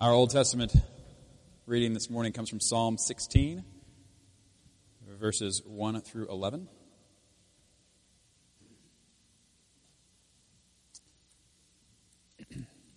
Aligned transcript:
Our 0.00 0.12
Old 0.12 0.30
Testament 0.30 0.72
reading 1.66 1.92
this 1.92 2.08
morning 2.08 2.32
comes 2.32 2.48
from 2.48 2.60
Psalm 2.60 2.98
16, 2.98 3.64
verses 5.18 5.60
1 5.66 6.00
through 6.02 6.28
11. 6.28 6.68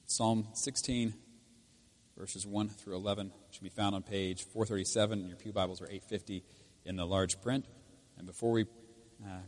Psalm 0.05 0.47
16, 0.53 1.15
verses 2.15 2.45
1 2.45 2.69
through 2.69 2.97
11, 2.97 3.31
should 3.49 3.63
be 3.63 3.69
found 3.69 3.95
on 3.95 4.03
page 4.03 4.43
437 4.43 5.21
in 5.21 5.27
your 5.27 5.37
Pew 5.37 5.51
Bibles 5.51 5.81
or 5.81 5.85
850 5.85 6.43
in 6.85 6.97
the 6.97 7.05
large 7.07 7.41
print. 7.41 7.65
And 8.19 8.27
before 8.27 8.51
we, 8.51 8.67
uh, 9.25 9.39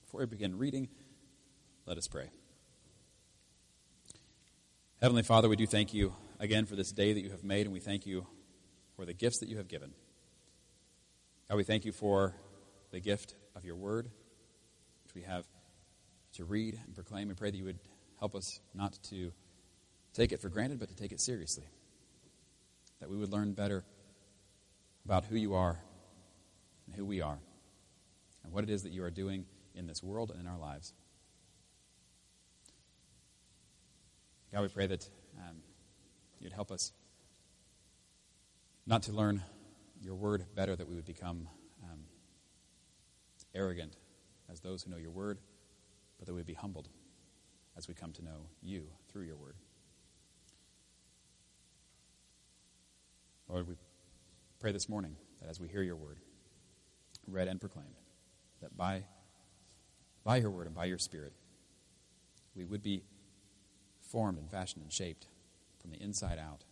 before 0.00 0.20
we 0.20 0.26
begin 0.26 0.56
reading, 0.56 0.88
let 1.84 1.98
us 1.98 2.08
pray. 2.08 2.30
Heavenly 5.02 5.24
Father, 5.24 5.50
we 5.50 5.56
do 5.56 5.66
thank 5.66 5.92
you 5.92 6.14
again 6.40 6.64
for 6.64 6.74
this 6.74 6.90
day 6.90 7.12
that 7.12 7.20
you 7.20 7.30
have 7.30 7.44
made, 7.44 7.66
and 7.66 7.72
we 7.72 7.80
thank 7.80 8.06
you 8.06 8.26
for 8.96 9.04
the 9.04 9.12
gifts 9.12 9.38
that 9.38 9.48
you 9.48 9.58
have 9.58 9.68
given. 9.68 9.92
God, 11.48 11.56
we 11.56 11.64
thank 11.64 11.84
you 11.84 11.92
for 11.92 12.34
the 12.90 12.98
gift 12.98 13.34
of 13.54 13.64
your 13.64 13.76
word, 13.76 14.10
which 15.04 15.14
we 15.14 15.22
have 15.22 15.44
to 16.32 16.44
read 16.44 16.80
and 16.86 16.94
proclaim. 16.94 17.28
We 17.28 17.34
pray 17.34 17.50
that 17.50 17.56
you 17.56 17.64
would 17.64 17.78
help 18.18 18.34
us 18.34 18.60
not 18.74 18.98
to 19.10 19.32
take 20.14 20.32
it 20.32 20.40
for 20.40 20.48
granted, 20.48 20.80
but 20.80 20.88
to 20.88 20.96
take 20.96 21.12
it 21.12 21.20
seriously. 21.20 21.64
That 23.00 23.10
we 23.10 23.18
would 23.18 23.30
learn 23.30 23.52
better 23.52 23.84
about 25.04 25.26
who 25.26 25.36
you 25.36 25.54
are 25.54 25.78
and 26.86 26.96
who 26.96 27.04
we 27.04 27.20
are, 27.20 27.38
and 28.44 28.52
what 28.52 28.64
it 28.64 28.70
is 28.70 28.82
that 28.84 28.92
you 28.92 29.04
are 29.04 29.10
doing 29.10 29.44
in 29.74 29.86
this 29.86 30.02
world 30.02 30.30
and 30.30 30.40
in 30.40 30.46
our 30.46 30.58
lives. 30.58 30.94
God, 34.52 34.62
we 34.62 34.68
pray 34.68 34.86
that 34.86 35.08
um, 35.38 35.56
you'd 36.40 36.52
help 36.52 36.70
us 36.70 36.92
not 38.86 39.02
to 39.04 39.12
learn 39.12 39.42
your 40.02 40.14
word 40.14 40.46
better, 40.54 40.74
that 40.74 40.88
we 40.88 40.96
would 40.96 41.04
become 41.04 41.48
um, 41.84 42.00
arrogant 43.54 43.96
as 44.50 44.60
those 44.60 44.82
who 44.82 44.90
know 44.90 44.96
your 44.96 45.10
word, 45.10 45.38
but 46.18 46.26
that 46.26 46.32
we 46.32 46.40
would 46.40 46.46
be 46.46 46.54
humbled 46.54 46.88
as 47.76 47.86
we 47.86 47.94
come 47.94 48.12
to 48.12 48.24
know 48.24 48.46
you 48.62 48.84
through 49.08 49.22
your 49.22 49.36
word. 49.36 49.54
Lord, 53.48 53.68
we 53.68 53.74
pray 54.60 54.72
this 54.72 54.88
morning 54.88 55.16
that 55.40 55.48
as 55.48 55.60
we 55.60 55.68
hear 55.68 55.82
your 55.82 55.96
word 55.96 56.18
read 57.26 57.48
and 57.48 57.60
proclaimed, 57.60 57.96
that 58.60 58.76
by, 58.76 59.04
by 60.24 60.38
your 60.38 60.50
word 60.50 60.66
and 60.66 60.74
by 60.74 60.86
your 60.86 60.98
spirit, 60.98 61.32
we 62.54 62.64
would 62.64 62.82
be 62.82 63.02
formed 64.00 64.38
and 64.38 64.50
fashioned 64.50 64.82
and 64.82 64.92
shaped 64.92 65.26
from 65.80 65.90
the 65.90 66.02
inside 66.02 66.38
out, 66.38 66.64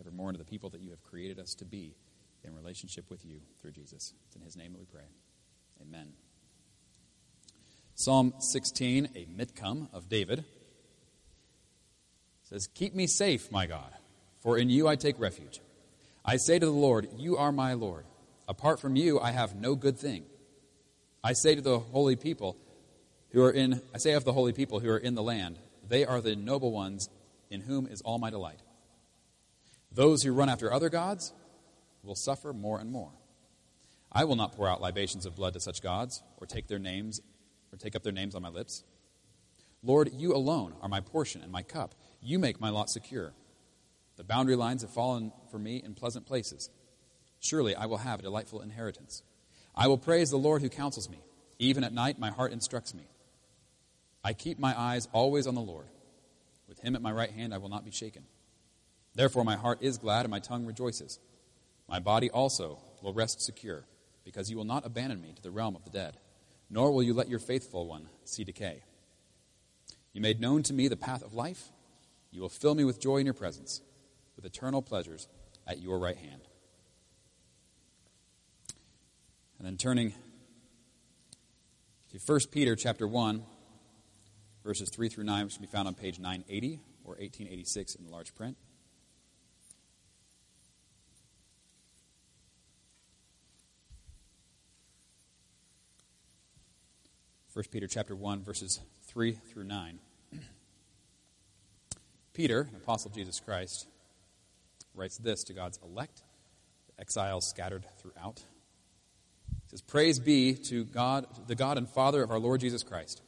ever 0.00 0.10
more 0.10 0.28
into 0.28 0.38
the 0.38 0.44
people 0.44 0.70
that 0.70 0.80
you 0.80 0.90
have 0.90 1.02
created 1.02 1.38
us 1.38 1.54
to 1.54 1.64
be 1.64 1.94
in 2.44 2.54
relationship 2.54 3.08
with 3.10 3.24
you 3.24 3.40
through 3.60 3.72
Jesus. 3.72 4.14
It's 4.26 4.36
in 4.36 4.42
his 4.42 4.56
name 4.56 4.72
that 4.72 4.78
we 4.78 4.86
pray. 4.86 5.04
Amen. 5.80 6.12
Psalm 7.94 8.32
16, 8.38 9.10
a 9.14 9.26
mitkam 9.26 9.88
of 9.92 10.08
David, 10.08 10.44
says, 12.42 12.68
Keep 12.74 12.94
me 12.94 13.06
safe, 13.06 13.50
my 13.50 13.66
God, 13.66 13.92
for 14.40 14.58
in 14.58 14.70
you 14.70 14.88
I 14.88 14.96
take 14.96 15.18
refuge. 15.18 15.60
I 16.24 16.36
say 16.36 16.58
to 16.58 16.66
the 16.66 16.72
Lord, 16.72 17.08
You 17.16 17.36
are 17.36 17.52
my 17.52 17.74
Lord. 17.74 18.06
Apart 18.48 18.80
from 18.80 18.96
you, 18.96 19.20
I 19.20 19.30
have 19.30 19.54
no 19.54 19.74
good 19.74 19.98
thing. 19.98 20.24
I 21.22 21.32
say 21.32 21.54
to 21.54 21.60
the 21.60 21.78
holy 21.78 22.16
people 22.16 22.56
who 23.30 23.42
are 23.42 23.50
in, 23.50 23.80
I 23.94 23.98
say 23.98 24.12
of 24.12 24.24
the 24.24 24.32
holy 24.32 24.52
people 24.52 24.80
who 24.80 24.90
are 24.90 24.98
in 24.98 25.14
the 25.14 25.22
land, 25.22 25.58
they 25.88 26.04
are 26.04 26.20
the 26.20 26.36
noble 26.36 26.72
ones 26.72 27.08
in 27.52 27.62
whom 27.62 27.86
is 27.86 28.00
all 28.00 28.18
my 28.18 28.30
delight. 28.30 28.60
Those 29.92 30.22
who 30.22 30.32
run 30.32 30.48
after 30.48 30.72
other 30.72 30.88
gods 30.88 31.32
will 32.02 32.14
suffer 32.14 32.52
more 32.52 32.80
and 32.80 32.90
more. 32.90 33.12
I 34.10 34.24
will 34.24 34.36
not 34.36 34.56
pour 34.56 34.68
out 34.68 34.80
libations 34.80 35.26
of 35.26 35.36
blood 35.36 35.54
to 35.54 35.60
such 35.60 35.82
gods, 35.82 36.22
or 36.38 36.46
take 36.46 36.66
their 36.66 36.78
names, 36.78 37.20
or 37.72 37.78
take 37.78 37.94
up 37.94 38.02
their 38.02 38.12
names 38.12 38.34
on 38.34 38.42
my 38.42 38.48
lips. 38.48 38.84
Lord, 39.82 40.10
you 40.12 40.34
alone 40.34 40.74
are 40.80 40.88
my 40.88 41.00
portion 41.00 41.42
and 41.42 41.52
my 41.52 41.62
cup. 41.62 41.94
You 42.20 42.38
make 42.38 42.60
my 42.60 42.70
lot 42.70 42.90
secure. 42.90 43.32
The 44.16 44.24
boundary 44.24 44.56
lines 44.56 44.82
have 44.82 44.90
fallen 44.90 45.32
for 45.50 45.58
me 45.58 45.82
in 45.84 45.94
pleasant 45.94 46.26
places. 46.26 46.70
Surely 47.40 47.74
I 47.74 47.86
will 47.86 47.98
have 47.98 48.20
a 48.20 48.22
delightful 48.22 48.60
inheritance. 48.60 49.22
I 49.74 49.88
will 49.88 49.98
praise 49.98 50.30
the 50.30 50.36
Lord 50.36 50.62
who 50.62 50.68
counsels 50.68 51.08
me. 51.08 51.18
Even 51.58 51.84
at 51.84 51.92
night, 51.92 52.18
my 52.18 52.30
heart 52.30 52.52
instructs 52.52 52.94
me. 52.94 53.08
I 54.22 54.32
keep 54.32 54.58
my 54.58 54.78
eyes 54.78 55.08
always 55.12 55.46
on 55.46 55.54
the 55.54 55.60
Lord. 55.60 55.86
With 56.72 56.80
him 56.80 56.96
at 56.96 57.02
my 57.02 57.12
right 57.12 57.30
hand, 57.30 57.52
I 57.52 57.58
will 57.58 57.68
not 57.68 57.84
be 57.84 57.90
shaken. 57.90 58.24
Therefore, 59.14 59.44
my 59.44 59.56
heart 59.56 59.82
is 59.82 59.98
glad 59.98 60.24
and 60.24 60.30
my 60.30 60.38
tongue 60.38 60.64
rejoices. 60.64 61.20
My 61.86 61.98
body 61.98 62.30
also 62.30 62.78
will 63.02 63.12
rest 63.12 63.42
secure, 63.42 63.84
because 64.24 64.50
you 64.50 64.56
will 64.56 64.64
not 64.64 64.86
abandon 64.86 65.20
me 65.20 65.34
to 65.34 65.42
the 65.42 65.50
realm 65.50 65.76
of 65.76 65.84
the 65.84 65.90
dead, 65.90 66.16
nor 66.70 66.90
will 66.90 67.02
you 67.02 67.12
let 67.12 67.28
your 67.28 67.40
faithful 67.40 67.86
one 67.86 68.08
see 68.24 68.42
decay. 68.42 68.84
You 70.14 70.22
made 70.22 70.40
known 70.40 70.62
to 70.62 70.72
me 70.72 70.88
the 70.88 70.96
path 70.96 71.22
of 71.22 71.34
life. 71.34 71.68
You 72.30 72.40
will 72.40 72.48
fill 72.48 72.74
me 72.74 72.84
with 72.84 72.98
joy 72.98 73.18
in 73.18 73.26
your 73.26 73.34
presence, 73.34 73.82
with 74.34 74.46
eternal 74.46 74.80
pleasures 74.80 75.28
at 75.66 75.82
your 75.82 75.98
right 75.98 76.16
hand. 76.16 76.40
And 79.58 79.66
then 79.66 79.76
turning 79.76 80.14
to 82.12 82.18
1 82.18 82.40
Peter 82.50 82.74
chapter 82.74 83.06
1, 83.06 83.44
verses 84.62 84.88
3 84.90 85.08
through 85.08 85.24
9, 85.24 85.44
which 85.44 85.54
can 85.54 85.62
be 85.62 85.68
found 85.68 85.88
on 85.88 85.94
page 85.94 86.18
980 86.18 86.80
or 87.04 87.14
1886 87.14 87.94
in 87.96 88.04
the 88.04 88.10
large 88.10 88.34
print. 88.34 88.56
First 97.48 97.70
Peter 97.70 97.86
chapter 97.86 98.16
1 98.16 98.44
verses 98.44 98.80
3 99.08 99.32
through 99.32 99.64
9. 99.64 99.98
Peter, 102.32 102.62
an 102.70 102.76
apostle 102.76 103.10
of 103.10 103.14
Jesus 103.14 103.40
Christ, 103.40 103.88
writes 104.94 105.18
this 105.18 105.44
to 105.44 105.52
God's 105.52 105.78
elect, 105.84 106.22
the 106.86 107.00
exiles 107.00 107.46
scattered 107.46 107.84
throughout. 107.98 108.44
He 109.64 109.70
says, 109.70 109.82
Praise 109.82 110.18
be 110.18 110.54
to 110.54 110.84
God, 110.84 111.26
the 111.46 111.54
God 111.54 111.76
and 111.76 111.88
Father 111.88 112.22
of 112.22 112.30
our 112.30 112.38
Lord 112.38 112.60
Jesus 112.60 112.82
Christ 112.82 113.20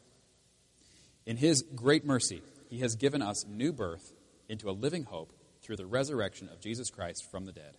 in 1.27 1.37
his 1.37 1.63
great 1.75 2.05
mercy, 2.05 2.43
he 2.69 2.81
has 2.81 2.97
given 2.97 3.23
us 3.23 3.47
new 3.47 3.73
birth 3.73 4.13
into 4.49 4.69
a 4.69 4.73
living 4.73 5.05
hope 5.05 5.33
through 5.63 5.77
the 5.77 5.87
resurrection 5.87 6.49
of 6.49 6.61
Jesus 6.61 6.91
Christ 6.91 7.31
from 7.31 7.47
the 7.47 7.53
dead, 7.53 7.77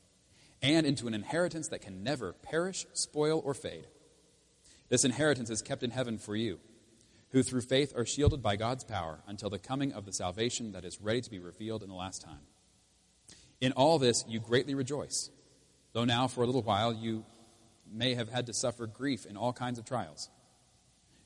and 0.62 0.86
into 0.86 1.08
an 1.08 1.14
inheritance 1.14 1.68
that 1.68 1.82
can 1.82 2.04
never 2.04 2.34
perish, 2.34 2.86
spoil, 2.94 3.42
or 3.46 3.54
fade. 3.54 3.88
This 4.90 5.06
inheritance 5.06 5.50
is 5.50 5.62
kept 5.62 5.84
in 5.84 5.92
heaven 5.92 6.18
for 6.18 6.36
you, 6.36 6.60
who 7.30 7.44
through 7.44 7.62
faith 7.62 7.94
are 7.96 8.06
shielded 8.06 8.42
by 8.42 8.56
God's 8.56 8.84
power 8.84 9.20
until 9.28 9.50
the 9.50 9.60
coming 9.60 9.94
of 9.94 10.06
the 10.06 10.14
salvation 10.14 10.72
that 10.72 10.86
is 10.86 11.02
ready 11.02 11.22
to 11.22 11.30
be 11.30 11.40
revealed 11.40 11.84
in 11.84 11.90
the 11.90 11.96
last 11.96 12.22
time. 12.22 12.42
In 13.62 13.72
all 13.74 14.00
this 14.00 14.24
you 14.28 14.40
greatly 14.40 14.74
rejoice, 14.74 15.30
though 15.94 16.06
now 16.06 16.28
for 16.28 16.44
a 16.44 16.46
little 16.46 16.62
while 16.62 16.94
you 16.94 17.26
may 17.92 18.16
have 18.16 18.30
had 18.30 18.48
to 18.48 18.54
suffer 18.54 18.88
grief 18.88 19.26
in 19.26 19.38
all 19.38 19.54
kinds 19.54 19.78
of 19.78 19.86
trials. 19.86 20.30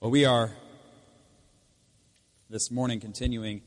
Well, 0.00 0.12
we 0.12 0.26
are 0.26 0.52
this 2.48 2.70
morning 2.70 3.00
continuing 3.00 3.62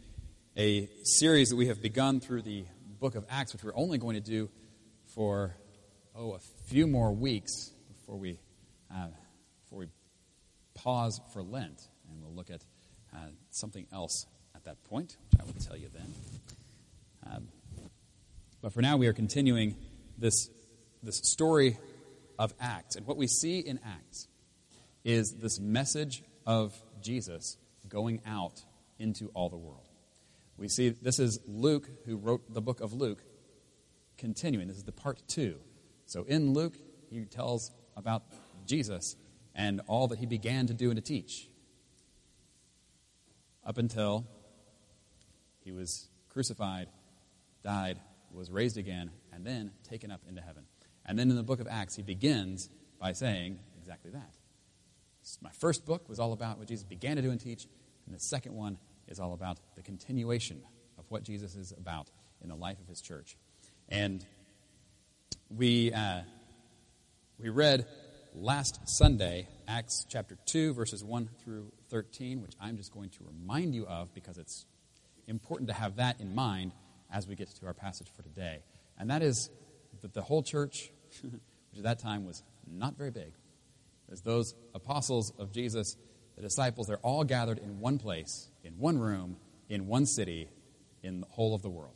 a 0.56 0.88
series 1.04 1.50
that 1.50 1.58
we 1.58 1.68
have 1.68 1.82
begun 1.82 2.22
through 2.22 2.44
the 2.44 2.64
book 3.02 3.16
of 3.16 3.26
Acts, 3.30 3.52
which 3.52 3.66
we're 3.66 3.76
only 3.76 3.98
going 3.98 4.16
to 4.16 4.22
do 4.22 4.50
for, 5.14 5.58
oh, 6.16 6.36
a 6.36 6.40
few 6.70 6.88
more 6.88 7.12
weeks 7.12 7.74
before 7.90 8.16
we, 8.16 8.40
uh, 8.90 9.08
before 9.64 9.80
we 9.80 9.88
pause 10.74 11.20
for 11.34 11.44
Lent. 11.44 11.82
And 12.10 12.22
we'll 12.22 12.34
look 12.34 12.50
at 12.50 12.64
uh, 13.14 13.18
something 13.50 13.86
else 13.92 14.26
at 14.56 14.64
that 14.64 14.82
point, 14.86 15.18
which 15.32 15.42
I 15.42 15.44
will 15.44 15.62
tell 15.62 15.76
you 15.76 15.90
then. 15.94 16.14
Um, 17.30 17.48
but 18.62 18.72
for 18.72 18.82
now, 18.82 18.96
we 18.96 19.08
are 19.08 19.14
continuing 19.14 19.76
this, 20.18 20.50
this 21.04 21.20
story 21.26 21.78
of 22.40 22.54
Acts. 22.62 22.96
And 22.96 23.06
what 23.06 23.18
we 23.18 23.28
see 23.28 23.60
in 23.60 23.82
Acts 23.86 24.30
is 25.04 25.36
this 25.36 25.60
message 25.60 26.24
of 26.46 26.80
Jesus 27.02 27.58
going 27.88 28.22
out 28.26 28.64
into 29.00 29.30
all 29.34 29.50
the 29.50 29.58
world. 29.58 29.88
We 30.58 30.68
see 30.68 30.90
this 30.90 31.20
is 31.20 31.40
Luke, 31.48 31.90
who 32.06 32.18
wrote 32.18 32.54
the 32.54 32.62
book 32.62 32.82
of 32.82 32.94
Luke, 32.94 33.24
continuing. 34.18 34.68
This 34.68 34.78
is 34.78 34.84
the 34.84 34.92
part 34.92 35.22
two. 35.28 35.56
So 36.06 36.24
in 36.24 36.54
Luke, 36.54 36.76
he 37.10 37.26
tells 37.26 37.72
about 37.98 38.24
Jesus 38.66 39.16
and 39.56 39.82
all 39.88 40.08
that 40.10 40.20
he 40.20 40.26
began 40.26 40.68
to 40.68 40.74
do 40.74 40.92
and 40.92 40.98
to 40.98 41.02
teach 41.02 41.48
up 43.66 43.78
until 43.78 44.26
he 45.64 45.72
was 45.72 46.08
crucified, 46.30 46.88
died, 47.64 48.00
was 48.34 48.50
raised 48.50 48.78
again, 48.78 49.12
and 49.34 49.46
then 49.46 49.72
taken 49.84 50.12
up 50.12 50.22
into 50.28 50.42
heaven. 50.42 50.64
And 51.06 51.18
then 51.18 51.30
in 51.30 51.36
the 51.36 51.44
book 51.44 51.60
of 51.60 51.68
Acts, 51.70 51.96
he 51.96 52.04
begins 52.04 52.70
by 53.00 53.14
saying 53.14 53.60
exactly 53.78 54.12
that. 54.12 54.36
My 55.42 55.52
first 55.52 55.86
book 55.86 56.10
was 56.10 56.20
all 56.20 56.34
about 56.34 56.58
what 56.58 56.68
Jesus 56.68 56.84
began 56.84 57.16
to 57.16 57.22
do 57.22 57.32
and 57.32 57.40
teach, 57.40 57.68
and 58.06 58.16
the 58.16 58.20
second 58.20 58.56
one 58.56 58.78
is 59.08 59.20
all 59.20 59.34
about 59.34 59.58
the 59.76 59.82
continuation 59.82 60.62
of 60.98 61.06
what 61.10 61.24
Jesus 61.24 61.56
is 61.56 61.72
about 61.72 62.10
in 62.42 62.50
the 62.50 62.56
life 62.56 62.80
of 62.80 62.88
his 62.88 63.02
church. 63.02 63.38
And 63.90 64.26
we, 65.50 65.92
uh, 65.94 66.22
we 67.38 67.50
read 67.50 67.86
last 68.34 68.88
Sunday 68.88 69.48
Acts 69.68 70.06
chapter 70.10 70.38
2, 70.46 70.74
verses 70.74 71.04
1 71.04 71.30
through 71.44 71.72
13, 71.90 72.42
which 72.42 72.54
I'm 72.60 72.78
just 72.78 72.94
going 72.94 73.10
to 73.12 73.24
remind 73.24 73.76
you 73.76 73.86
of 73.86 74.14
because 74.14 74.38
it's 74.38 74.66
important 75.28 75.70
to 75.70 75.74
have 75.74 75.98
that 75.98 76.20
in 76.20 76.34
mind 76.34 76.72
as 77.12 77.28
we 77.28 77.36
get 77.36 77.50
to 77.50 77.66
our 77.66 77.74
passage 77.74 78.08
for 78.16 78.24
today. 78.24 78.64
And 78.98 79.10
that 79.10 79.22
is 79.22 79.50
that 80.02 80.14
the 80.14 80.22
whole 80.22 80.44
church, 80.44 80.92
which 81.22 81.78
at 81.78 81.84
that 81.84 82.00
time 82.00 82.26
was 82.26 82.44
not 82.66 82.98
very 82.98 83.12
big, 83.12 83.34
as 84.12 84.22
those 84.22 84.54
apostles 84.76 85.34
of 85.40 85.52
Jesus, 85.52 85.96
the 86.36 86.42
disciples, 86.42 86.88
they're 86.88 86.98
all 86.98 87.24
gathered 87.24 87.60
in 87.60 87.80
one 87.80 87.98
place, 87.98 88.50
in 88.64 88.74
one 88.78 89.00
room, 89.00 89.38
in 89.70 89.88
one 89.88 90.06
city, 90.06 90.50
in 91.04 91.22
the 91.22 91.28
whole 91.28 91.56
of 91.56 91.62
the 91.62 91.70
world. 91.70 91.96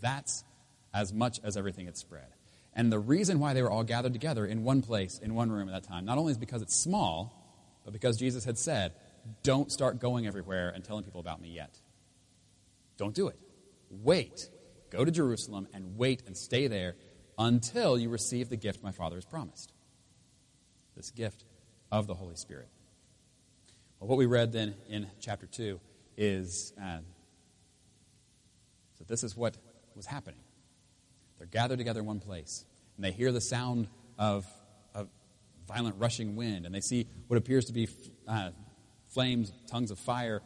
That's 0.00 0.44
as 0.92 1.12
much 1.12 1.38
as 1.44 1.56
everything 1.56 1.86
had 1.86 1.96
spread. 1.96 2.26
And 2.74 2.92
the 2.92 2.98
reason 2.98 3.40
why 3.40 3.54
they 3.54 3.62
were 3.62 3.70
all 3.70 3.84
gathered 3.84 4.12
together 4.12 4.46
in 4.46 4.62
one 4.62 4.82
place, 4.82 5.18
in 5.18 5.34
one 5.34 5.50
room 5.50 5.68
at 5.68 5.72
that 5.72 5.88
time, 5.88 6.04
not 6.04 6.18
only 6.18 6.32
is 6.32 6.38
because 6.38 6.62
it's 6.62 6.76
small, 6.76 7.34
but 7.84 7.92
because 7.92 8.16
Jesus 8.16 8.44
had 8.44 8.58
said, 8.58 8.92
don't 9.42 9.70
start 9.70 9.98
going 9.98 10.26
everywhere 10.26 10.70
and 10.70 10.84
telling 10.84 11.04
people 11.04 11.20
about 11.20 11.40
me 11.40 11.50
yet. 11.50 11.78
Don't 12.96 13.14
do 13.14 13.28
it. 13.28 13.38
Wait. 13.90 14.48
Go 14.90 15.04
to 15.04 15.10
Jerusalem 15.10 15.68
and 15.74 15.96
wait 15.96 16.22
and 16.26 16.36
stay 16.36 16.66
there 16.66 16.94
until 17.38 17.98
you 17.98 18.08
receive 18.08 18.48
the 18.48 18.56
gift 18.56 18.82
my 18.82 18.92
Father 18.92 19.16
has 19.16 19.24
promised 19.24 19.72
this 20.98 21.10
gift 21.12 21.44
of 21.92 22.06
the 22.06 22.14
Holy 22.14 22.34
Spirit. 22.34 22.68
Well, 24.00 24.08
what 24.08 24.18
we 24.18 24.26
read 24.26 24.52
then 24.52 24.74
in 24.90 25.06
chapter 25.20 25.46
2 25.46 25.80
is 26.16 26.72
uh, 26.82 26.98
so 28.98 29.04
this 29.06 29.22
is 29.22 29.36
what 29.36 29.56
was 29.94 30.06
happening. 30.06 30.40
They're 31.38 31.46
gathered 31.46 31.78
together 31.78 32.00
in 32.00 32.06
one 32.06 32.18
place, 32.18 32.64
and 32.96 33.04
they 33.04 33.12
hear 33.12 33.30
the 33.30 33.40
sound 33.40 33.86
of, 34.18 34.44
of 34.92 35.08
violent 35.68 35.94
rushing 35.98 36.34
wind, 36.34 36.66
and 36.66 36.74
they 36.74 36.80
see 36.80 37.06
what 37.28 37.36
appears 37.36 37.66
to 37.66 37.72
be 37.72 37.88
uh, 38.26 38.50
flames, 39.08 39.52
tongues 39.70 39.92
of 39.92 40.00
fire 40.00 40.42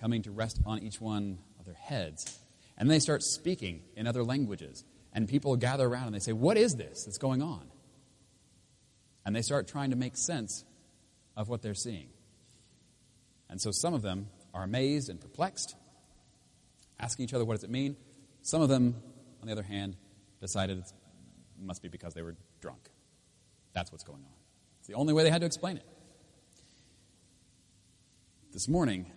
coming 0.00 0.22
to 0.22 0.30
rest 0.30 0.60
on 0.64 0.78
each 0.78 1.00
one 1.00 1.38
of 1.58 1.64
their 1.64 1.74
heads. 1.74 2.38
And 2.76 2.88
they 2.88 3.00
start 3.00 3.24
speaking 3.24 3.82
in 3.96 4.06
other 4.06 4.22
languages, 4.22 4.84
and 5.12 5.28
people 5.28 5.56
gather 5.56 5.88
around 5.88 6.06
and 6.06 6.14
they 6.14 6.20
say, 6.20 6.32
What 6.32 6.56
is 6.56 6.76
this 6.76 7.04
that's 7.04 7.18
going 7.18 7.42
on? 7.42 7.68
And 9.28 9.36
they 9.36 9.42
start 9.42 9.68
trying 9.68 9.90
to 9.90 9.96
make 9.96 10.16
sense 10.16 10.64
of 11.36 11.50
what 11.50 11.60
they're 11.60 11.74
seeing. 11.74 12.08
And 13.50 13.60
so 13.60 13.70
some 13.70 13.92
of 13.92 14.00
them 14.00 14.28
are 14.54 14.62
amazed 14.62 15.10
and 15.10 15.20
perplexed, 15.20 15.76
asking 16.98 17.26
each 17.26 17.34
other, 17.34 17.44
What 17.44 17.52
does 17.52 17.62
it 17.62 17.68
mean? 17.68 17.98
Some 18.40 18.62
of 18.62 18.70
them, 18.70 18.94
on 19.42 19.46
the 19.46 19.52
other 19.52 19.62
hand, 19.62 19.96
decided 20.40 20.78
it 20.78 20.92
must 21.60 21.82
be 21.82 21.88
because 21.88 22.14
they 22.14 22.22
were 22.22 22.36
drunk. 22.62 22.88
That's 23.74 23.92
what's 23.92 24.02
going 24.02 24.20
on. 24.20 24.32
It's 24.78 24.88
the 24.88 24.94
only 24.94 25.12
way 25.12 25.24
they 25.24 25.30
had 25.30 25.42
to 25.42 25.46
explain 25.46 25.76
it. 25.76 25.84
This 28.54 28.66
morning, 28.66 29.12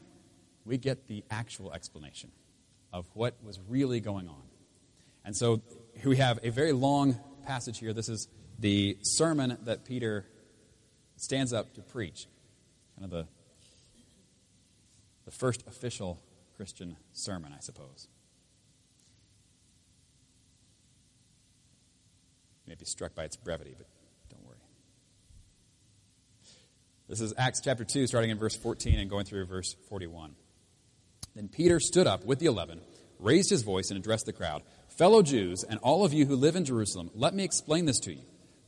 we 0.65 0.77
get 0.77 1.07
the 1.07 1.23
actual 1.31 1.71
explanation 1.71 2.33
of 2.91 3.07
what 3.13 3.41
was 3.45 3.61
really 3.65 4.01
going 4.01 4.27
on. 4.27 4.43
And 5.23 5.33
so 5.37 5.61
we 6.03 6.17
have 6.17 6.37
a 6.43 6.49
very 6.49 6.73
long 6.73 7.17
passage 7.45 7.79
here. 7.79 7.93
This 7.93 8.09
is 8.09 8.27
the 8.61 8.95
sermon 9.01 9.57
that 9.63 9.85
Peter 9.85 10.25
stands 11.17 11.51
up 11.51 11.73
to 11.73 11.81
preach, 11.81 12.27
kind 12.95 13.05
of 13.05 13.09
the, 13.09 13.27
the 15.25 15.31
first 15.31 15.65
official 15.67 16.21
Christian 16.55 16.95
sermon, 17.11 17.53
I 17.55 17.59
suppose. 17.59 18.07
You 22.65 22.71
may 22.71 22.75
be 22.75 22.85
struck 22.85 23.15
by 23.15 23.23
its 23.23 23.35
brevity, 23.35 23.73
but 23.75 23.87
don't 24.29 24.45
worry. 24.45 24.57
This 27.09 27.19
is 27.19 27.33
Acts 27.37 27.61
chapter 27.63 27.83
2, 27.83 28.05
starting 28.05 28.29
in 28.29 28.37
verse 28.37 28.55
14 28.55 28.99
and 28.99 29.09
going 29.09 29.25
through 29.25 29.47
verse 29.47 29.75
41. 29.89 30.35
Then 31.35 31.47
Peter 31.47 31.79
stood 31.79 32.05
up 32.05 32.25
with 32.25 32.37
the 32.37 32.45
eleven, 32.45 32.81
raised 33.17 33.49
his 33.49 33.63
voice, 33.63 33.89
and 33.89 33.97
addressed 33.97 34.27
the 34.27 34.33
crowd 34.33 34.61
Fellow 34.87 35.23
Jews, 35.23 35.63
and 35.63 35.79
all 35.79 36.05
of 36.05 36.13
you 36.13 36.27
who 36.27 36.35
live 36.35 36.55
in 36.55 36.65
Jerusalem, 36.65 37.09
let 37.15 37.33
me 37.33 37.43
explain 37.43 37.85
this 37.85 37.97
to 38.01 38.13
you. 38.13 38.21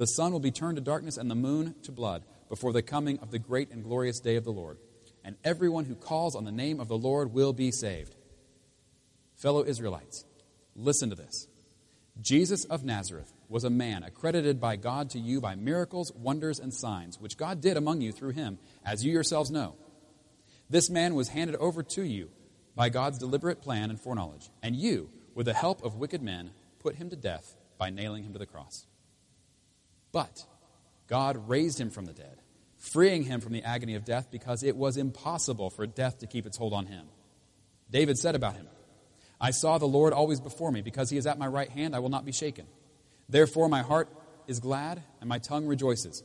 The 0.00 0.06
sun 0.06 0.32
will 0.32 0.40
be 0.40 0.50
turned 0.50 0.76
to 0.76 0.80
darkness 0.80 1.18
and 1.18 1.30
the 1.30 1.34
moon 1.34 1.74
to 1.82 1.92
blood 1.92 2.22
before 2.48 2.72
the 2.72 2.80
coming 2.80 3.18
of 3.18 3.30
the 3.30 3.38
great 3.38 3.70
and 3.70 3.84
glorious 3.84 4.18
day 4.18 4.36
of 4.36 4.44
the 4.44 4.50
Lord. 4.50 4.78
And 5.22 5.36
everyone 5.44 5.84
who 5.84 5.94
calls 5.94 6.34
on 6.34 6.46
the 6.46 6.50
name 6.50 6.80
of 6.80 6.88
the 6.88 6.96
Lord 6.96 7.34
will 7.34 7.52
be 7.52 7.70
saved. 7.70 8.14
Fellow 9.36 9.62
Israelites, 9.62 10.24
listen 10.74 11.10
to 11.10 11.16
this. 11.16 11.48
Jesus 12.18 12.64
of 12.64 12.82
Nazareth 12.82 13.30
was 13.50 13.62
a 13.62 13.68
man 13.68 14.02
accredited 14.02 14.58
by 14.58 14.76
God 14.76 15.10
to 15.10 15.18
you 15.18 15.38
by 15.38 15.54
miracles, 15.54 16.10
wonders, 16.14 16.60
and 16.60 16.72
signs, 16.72 17.20
which 17.20 17.36
God 17.36 17.60
did 17.60 17.76
among 17.76 18.00
you 18.00 18.10
through 18.10 18.32
him, 18.32 18.58
as 18.82 19.04
you 19.04 19.12
yourselves 19.12 19.50
know. 19.50 19.76
This 20.70 20.88
man 20.88 21.14
was 21.14 21.28
handed 21.28 21.56
over 21.56 21.82
to 21.82 22.02
you 22.02 22.30
by 22.74 22.88
God's 22.88 23.18
deliberate 23.18 23.60
plan 23.60 23.90
and 23.90 24.00
foreknowledge, 24.00 24.48
and 24.62 24.74
you, 24.74 25.10
with 25.34 25.44
the 25.44 25.52
help 25.52 25.84
of 25.84 25.96
wicked 25.96 26.22
men, 26.22 26.52
put 26.78 26.94
him 26.94 27.10
to 27.10 27.16
death 27.16 27.54
by 27.76 27.90
nailing 27.90 28.24
him 28.24 28.32
to 28.32 28.38
the 28.38 28.46
cross. 28.46 28.86
But 30.12 30.44
God 31.06 31.48
raised 31.48 31.80
him 31.80 31.90
from 31.90 32.06
the 32.06 32.12
dead, 32.12 32.40
freeing 32.78 33.24
him 33.24 33.40
from 33.40 33.52
the 33.52 33.62
agony 33.62 33.94
of 33.94 34.04
death 34.04 34.28
because 34.30 34.62
it 34.62 34.76
was 34.76 34.96
impossible 34.96 35.70
for 35.70 35.86
death 35.86 36.18
to 36.18 36.26
keep 36.26 36.46
its 36.46 36.56
hold 36.56 36.72
on 36.72 36.86
him. 36.86 37.06
David 37.90 38.18
said 38.18 38.34
about 38.34 38.54
him, 38.54 38.66
I 39.40 39.52
saw 39.52 39.78
the 39.78 39.86
Lord 39.86 40.12
always 40.12 40.40
before 40.40 40.70
me. 40.70 40.82
Because 40.82 41.10
he 41.10 41.16
is 41.16 41.26
at 41.26 41.38
my 41.38 41.46
right 41.46 41.70
hand, 41.70 41.96
I 41.96 42.00
will 42.00 42.10
not 42.10 42.24
be 42.24 42.32
shaken. 42.32 42.66
Therefore, 43.28 43.68
my 43.68 43.82
heart 43.82 44.08
is 44.46 44.60
glad 44.60 45.02
and 45.20 45.28
my 45.28 45.38
tongue 45.38 45.66
rejoices. 45.66 46.22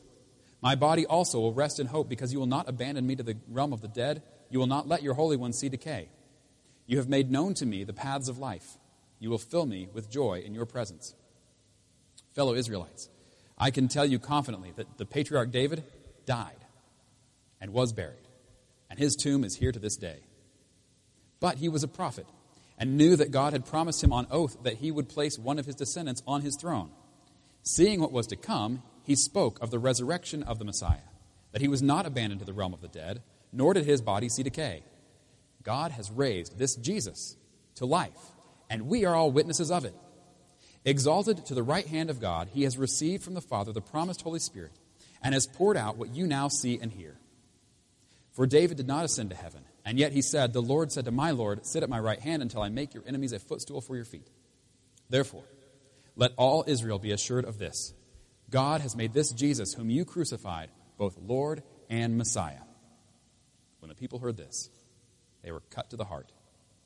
My 0.60 0.74
body 0.74 1.06
also 1.06 1.40
will 1.40 1.52
rest 1.52 1.80
in 1.80 1.86
hope 1.86 2.08
because 2.08 2.32
you 2.32 2.38
will 2.38 2.46
not 2.46 2.68
abandon 2.68 3.06
me 3.06 3.16
to 3.16 3.22
the 3.22 3.36
realm 3.48 3.72
of 3.72 3.80
the 3.80 3.88
dead. 3.88 4.22
You 4.50 4.58
will 4.58 4.66
not 4.66 4.88
let 4.88 5.02
your 5.02 5.14
Holy 5.14 5.36
One 5.36 5.52
see 5.52 5.68
decay. 5.68 6.08
You 6.86 6.98
have 6.98 7.08
made 7.08 7.30
known 7.30 7.54
to 7.54 7.66
me 7.66 7.84
the 7.84 7.92
paths 7.92 8.28
of 8.28 8.38
life. 8.38 8.76
You 9.18 9.30
will 9.30 9.38
fill 9.38 9.66
me 9.66 9.88
with 9.92 10.10
joy 10.10 10.42
in 10.44 10.54
your 10.54 10.66
presence. 10.66 11.14
Fellow 12.34 12.54
Israelites, 12.54 13.08
I 13.58 13.70
can 13.70 13.88
tell 13.88 14.04
you 14.04 14.18
confidently 14.18 14.72
that 14.76 14.98
the 14.98 15.06
patriarch 15.06 15.50
David 15.50 15.84
died 16.26 16.64
and 17.60 17.72
was 17.72 17.92
buried, 17.92 18.28
and 18.90 18.98
his 18.98 19.16
tomb 19.16 19.44
is 19.44 19.56
here 19.56 19.72
to 19.72 19.78
this 19.78 19.96
day. 19.96 20.18
But 21.40 21.56
he 21.58 21.68
was 21.68 21.82
a 21.82 21.88
prophet 21.88 22.26
and 22.78 22.96
knew 22.96 23.16
that 23.16 23.30
God 23.30 23.52
had 23.52 23.64
promised 23.64 24.04
him 24.04 24.12
on 24.12 24.26
oath 24.30 24.62
that 24.62 24.74
he 24.78 24.90
would 24.90 25.08
place 25.08 25.38
one 25.38 25.58
of 25.58 25.66
his 25.66 25.74
descendants 25.74 26.22
on 26.26 26.42
his 26.42 26.56
throne. 26.56 26.90
Seeing 27.62 28.00
what 28.00 28.12
was 28.12 28.26
to 28.28 28.36
come, 28.36 28.82
he 29.02 29.16
spoke 29.16 29.58
of 29.62 29.70
the 29.70 29.78
resurrection 29.78 30.42
of 30.42 30.58
the 30.58 30.64
Messiah, 30.64 31.08
that 31.52 31.62
he 31.62 31.68
was 31.68 31.82
not 31.82 32.06
abandoned 32.06 32.40
to 32.40 32.46
the 32.46 32.52
realm 32.52 32.74
of 32.74 32.82
the 32.82 32.88
dead, 32.88 33.22
nor 33.52 33.72
did 33.72 33.86
his 33.86 34.02
body 34.02 34.28
see 34.28 34.42
decay. 34.42 34.82
God 35.62 35.92
has 35.92 36.10
raised 36.10 36.58
this 36.58 36.76
Jesus 36.76 37.36
to 37.76 37.86
life, 37.86 38.32
and 38.68 38.86
we 38.86 39.04
are 39.04 39.14
all 39.14 39.32
witnesses 39.32 39.70
of 39.70 39.84
it. 39.84 39.94
Exalted 40.86 41.44
to 41.46 41.54
the 41.54 41.64
right 41.64 41.86
hand 41.86 42.10
of 42.10 42.20
God, 42.20 42.48
he 42.54 42.62
has 42.62 42.78
received 42.78 43.24
from 43.24 43.34
the 43.34 43.40
Father 43.40 43.72
the 43.72 43.80
promised 43.80 44.22
Holy 44.22 44.38
Spirit 44.38 44.70
and 45.20 45.34
has 45.34 45.46
poured 45.46 45.76
out 45.76 45.96
what 45.96 46.14
you 46.14 46.28
now 46.28 46.46
see 46.46 46.78
and 46.80 46.92
hear. 46.92 47.16
For 48.30 48.46
David 48.46 48.76
did 48.76 48.86
not 48.86 49.04
ascend 49.04 49.30
to 49.30 49.36
heaven, 49.36 49.64
And 49.84 49.98
yet 49.98 50.12
he 50.12 50.22
said, 50.22 50.52
The 50.52 50.62
Lord 50.62 50.92
said 50.92 51.04
to 51.06 51.10
my 51.10 51.32
Lord, 51.32 51.66
Sit 51.66 51.82
at 51.82 51.88
my 51.88 51.98
right 51.98 52.20
hand 52.20 52.40
until 52.40 52.62
I 52.62 52.68
make 52.68 52.94
your 52.94 53.02
enemies 53.06 53.32
a 53.32 53.40
footstool 53.40 53.80
for 53.80 53.96
your 53.96 54.04
feet. 54.04 54.28
Therefore, 55.10 55.44
let 56.14 56.32
all 56.36 56.64
Israel 56.66 56.98
be 56.98 57.10
assured 57.10 57.44
of 57.44 57.58
this 57.58 57.92
God 58.48 58.80
has 58.80 58.94
made 58.94 59.12
this 59.12 59.32
Jesus, 59.32 59.74
whom 59.74 59.90
you 59.90 60.04
crucified, 60.04 60.70
both 60.98 61.16
Lord 61.18 61.62
and 61.90 62.16
Messiah. 62.16 62.62
When 63.80 63.88
the 63.88 63.94
people 63.94 64.20
heard 64.20 64.36
this, 64.36 64.70
they 65.42 65.50
were 65.50 65.62
cut 65.70 65.90
to 65.90 65.96
the 65.96 66.04
heart 66.04 66.30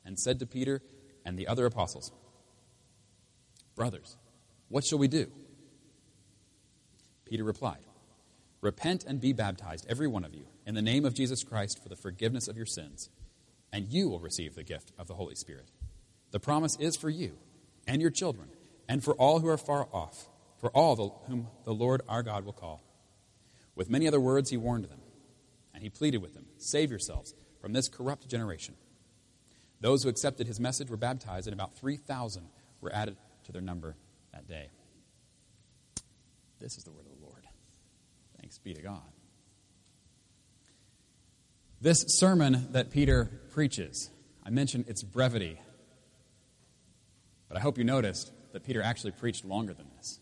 and 0.05 0.19
said 0.19 0.39
to 0.39 0.47
Peter 0.47 0.81
and 1.23 1.37
the 1.37 1.47
other 1.47 1.65
apostles, 1.65 2.11
Brothers, 3.81 4.15
what 4.69 4.85
shall 4.85 4.99
we 4.99 5.07
do? 5.07 5.31
Peter 7.25 7.43
replied, 7.43 7.83
Repent 8.61 9.03
and 9.05 9.19
be 9.19 9.33
baptized, 9.33 9.87
every 9.89 10.07
one 10.07 10.23
of 10.23 10.35
you, 10.35 10.45
in 10.67 10.75
the 10.75 10.83
name 10.83 11.03
of 11.03 11.15
Jesus 11.15 11.43
Christ 11.43 11.81
for 11.81 11.89
the 11.89 11.95
forgiveness 11.95 12.47
of 12.47 12.55
your 12.55 12.67
sins, 12.67 13.09
and 13.73 13.91
you 13.91 14.07
will 14.07 14.19
receive 14.19 14.53
the 14.53 14.61
gift 14.61 14.91
of 14.99 15.07
the 15.07 15.15
Holy 15.15 15.33
Spirit. 15.33 15.71
The 16.29 16.39
promise 16.39 16.77
is 16.79 16.95
for 16.95 17.09
you 17.09 17.39
and 17.87 18.03
your 18.03 18.11
children, 18.11 18.49
and 18.87 19.03
for 19.03 19.15
all 19.15 19.39
who 19.39 19.47
are 19.47 19.57
far 19.57 19.87
off, 19.91 20.29
for 20.59 20.69
all 20.69 20.95
the, 20.95 21.09
whom 21.25 21.47
the 21.65 21.73
Lord 21.73 22.03
our 22.07 22.21
God 22.21 22.45
will 22.45 22.53
call. 22.53 22.83
With 23.73 23.89
many 23.89 24.07
other 24.07 24.21
words, 24.21 24.51
he 24.51 24.57
warned 24.57 24.85
them, 24.85 25.01
and 25.73 25.81
he 25.81 25.89
pleaded 25.89 26.21
with 26.21 26.35
them 26.35 26.45
Save 26.57 26.91
yourselves 26.91 27.33
from 27.59 27.73
this 27.73 27.89
corrupt 27.89 28.27
generation. 28.27 28.75
Those 29.79 30.03
who 30.03 30.09
accepted 30.09 30.45
his 30.45 30.59
message 30.59 30.91
were 30.91 30.97
baptized, 30.97 31.47
and 31.47 31.53
about 31.55 31.73
3,000 31.73 32.47
were 32.79 32.93
added 32.93 33.17
to 33.51 33.59
their 33.59 33.65
number 33.65 33.95
that 34.33 34.47
day. 34.47 34.69
This 36.59 36.77
is 36.77 36.83
the 36.83 36.91
word 36.91 37.05
of 37.05 37.19
the 37.19 37.25
Lord. 37.25 37.43
Thanks 38.39 38.57
be 38.59 38.73
to 38.73 38.81
God. 38.81 39.01
This 41.81 42.05
sermon 42.07 42.67
that 42.71 42.91
Peter 42.91 43.41
preaches, 43.51 44.09
I 44.45 44.51
mentioned 44.51 44.85
its 44.87 45.03
brevity, 45.03 45.59
but 47.47 47.57
I 47.57 47.59
hope 47.59 47.77
you 47.77 47.83
noticed 47.83 48.31
that 48.53 48.63
Peter 48.63 48.81
actually 48.81 49.11
preached 49.11 49.43
longer 49.43 49.73
than 49.73 49.87
this. 49.97 50.19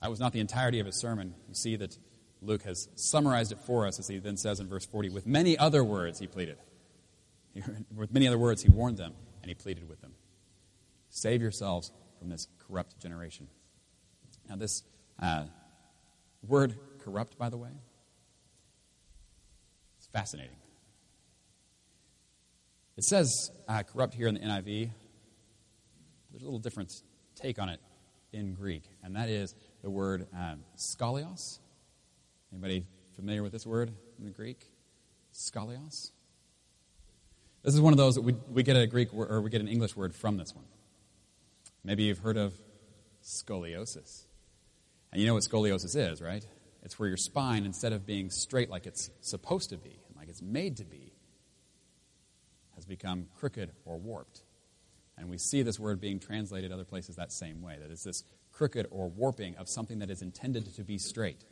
That 0.00 0.10
was 0.10 0.18
not 0.18 0.32
the 0.32 0.40
entirety 0.40 0.80
of 0.80 0.86
his 0.86 0.98
sermon. 0.98 1.34
You 1.48 1.54
see 1.54 1.76
that 1.76 1.96
Luke 2.40 2.62
has 2.62 2.88
summarized 2.96 3.52
it 3.52 3.58
for 3.58 3.86
us, 3.86 3.98
as 4.00 4.08
he 4.08 4.18
then 4.18 4.36
says 4.36 4.58
in 4.58 4.66
verse 4.66 4.86
40. 4.86 5.10
With 5.10 5.26
many 5.26 5.56
other 5.56 5.84
words, 5.84 6.18
he 6.18 6.26
pleaded. 6.26 6.56
With 7.94 8.12
many 8.12 8.26
other 8.26 8.38
words, 8.38 8.62
he 8.62 8.70
warned 8.70 8.96
them, 8.96 9.12
and 9.42 9.50
he 9.50 9.54
pleaded 9.54 9.86
with 9.88 10.00
them 10.00 10.11
Save 11.14 11.42
yourselves 11.42 11.92
from 12.18 12.30
this 12.30 12.48
corrupt 12.66 12.98
generation. 12.98 13.46
Now, 14.48 14.56
this 14.56 14.82
uh, 15.20 15.44
word 16.42 16.74
corrupt, 17.04 17.36
by 17.36 17.50
the 17.50 17.58
way, 17.58 17.68
it's 19.98 20.06
fascinating. 20.06 20.56
It 22.96 23.04
says 23.04 23.50
uh, 23.68 23.82
corrupt 23.82 24.14
here 24.14 24.26
in 24.26 24.34
the 24.34 24.40
NIV. 24.40 24.90
There's 26.30 26.42
a 26.42 26.46
little 26.46 26.58
different 26.58 26.90
take 27.36 27.58
on 27.58 27.68
it 27.68 27.80
in 28.32 28.54
Greek, 28.54 28.84
and 29.04 29.14
that 29.14 29.28
is 29.28 29.54
the 29.82 29.90
word 29.90 30.26
um, 30.34 30.64
skolios. 30.78 31.58
Anybody 32.50 32.86
familiar 33.16 33.42
with 33.42 33.52
this 33.52 33.66
word 33.66 33.92
in 34.18 34.24
the 34.24 34.30
Greek? 34.30 34.66
Skolios. 35.34 36.10
This 37.62 37.74
is 37.74 37.82
one 37.82 37.92
of 37.92 37.98
those 37.98 38.14
that 38.14 38.22
we, 38.22 38.34
we 38.50 38.62
get 38.62 38.76
a 38.76 38.86
Greek 38.86 39.12
or 39.12 39.42
we 39.42 39.50
get 39.50 39.60
an 39.60 39.68
English 39.68 39.94
word 39.94 40.14
from 40.14 40.38
this 40.38 40.54
one. 40.54 40.64
Maybe 41.84 42.04
you've 42.04 42.18
heard 42.18 42.36
of 42.36 42.54
scoliosis. 43.22 44.22
And 45.10 45.20
you 45.20 45.26
know 45.26 45.34
what 45.34 45.42
scoliosis 45.42 45.96
is, 45.96 46.22
right? 46.22 46.46
It's 46.82 46.98
where 46.98 47.08
your 47.08 47.16
spine, 47.16 47.64
instead 47.64 47.92
of 47.92 48.06
being 48.06 48.30
straight 48.30 48.70
like 48.70 48.86
it's 48.86 49.10
supposed 49.20 49.70
to 49.70 49.76
be, 49.76 50.00
like 50.16 50.28
it's 50.28 50.42
made 50.42 50.78
to 50.78 50.84
be, 50.84 51.12
has 52.74 52.84
become 52.84 53.26
crooked 53.38 53.70
or 53.84 53.98
warped. 53.98 54.42
And 55.18 55.28
we 55.28 55.38
see 55.38 55.62
this 55.62 55.78
word 55.78 56.00
being 56.00 56.18
translated 56.18 56.72
other 56.72 56.84
places 56.84 57.16
that 57.16 57.32
same 57.32 57.62
way 57.62 57.76
that 57.80 57.90
it's 57.90 58.04
this 58.04 58.24
crooked 58.52 58.86
or 58.90 59.08
warping 59.08 59.56
of 59.56 59.68
something 59.68 59.98
that 60.00 60.10
is 60.10 60.22
intended 60.22 60.74
to 60.74 60.84
be 60.84 60.98
straight. 60.98 61.44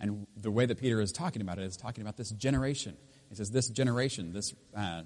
And 0.00 0.26
the 0.36 0.50
way 0.50 0.66
that 0.66 0.78
Peter 0.78 1.00
is 1.00 1.12
talking 1.12 1.42
about 1.42 1.58
it 1.58 1.64
is 1.64 1.76
talking 1.76 2.02
about 2.02 2.16
this 2.16 2.30
generation. 2.30 2.96
He 3.28 3.34
says, 3.34 3.50
This 3.50 3.68
generation, 3.68 4.32
this, 4.32 4.54
uh, 4.76 5.02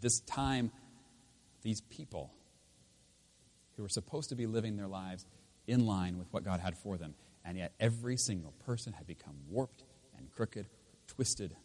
this 0.00 0.20
time, 0.20 0.70
these 1.62 1.80
people 1.82 2.32
who 3.80 3.84
were 3.84 3.88
supposed 3.88 4.28
to 4.28 4.34
be 4.34 4.46
living 4.46 4.76
their 4.76 4.86
lives 4.86 5.24
in 5.66 5.86
line 5.86 6.18
with 6.18 6.30
what 6.32 6.44
God 6.44 6.60
had 6.60 6.76
for 6.76 6.98
them. 6.98 7.14
And 7.46 7.56
yet, 7.56 7.72
every 7.80 8.18
single 8.18 8.52
person 8.66 8.92
had 8.92 9.06
become 9.06 9.34
warped 9.48 9.84
and 10.18 10.30
crooked, 10.30 10.66
twisted. 11.06 11.56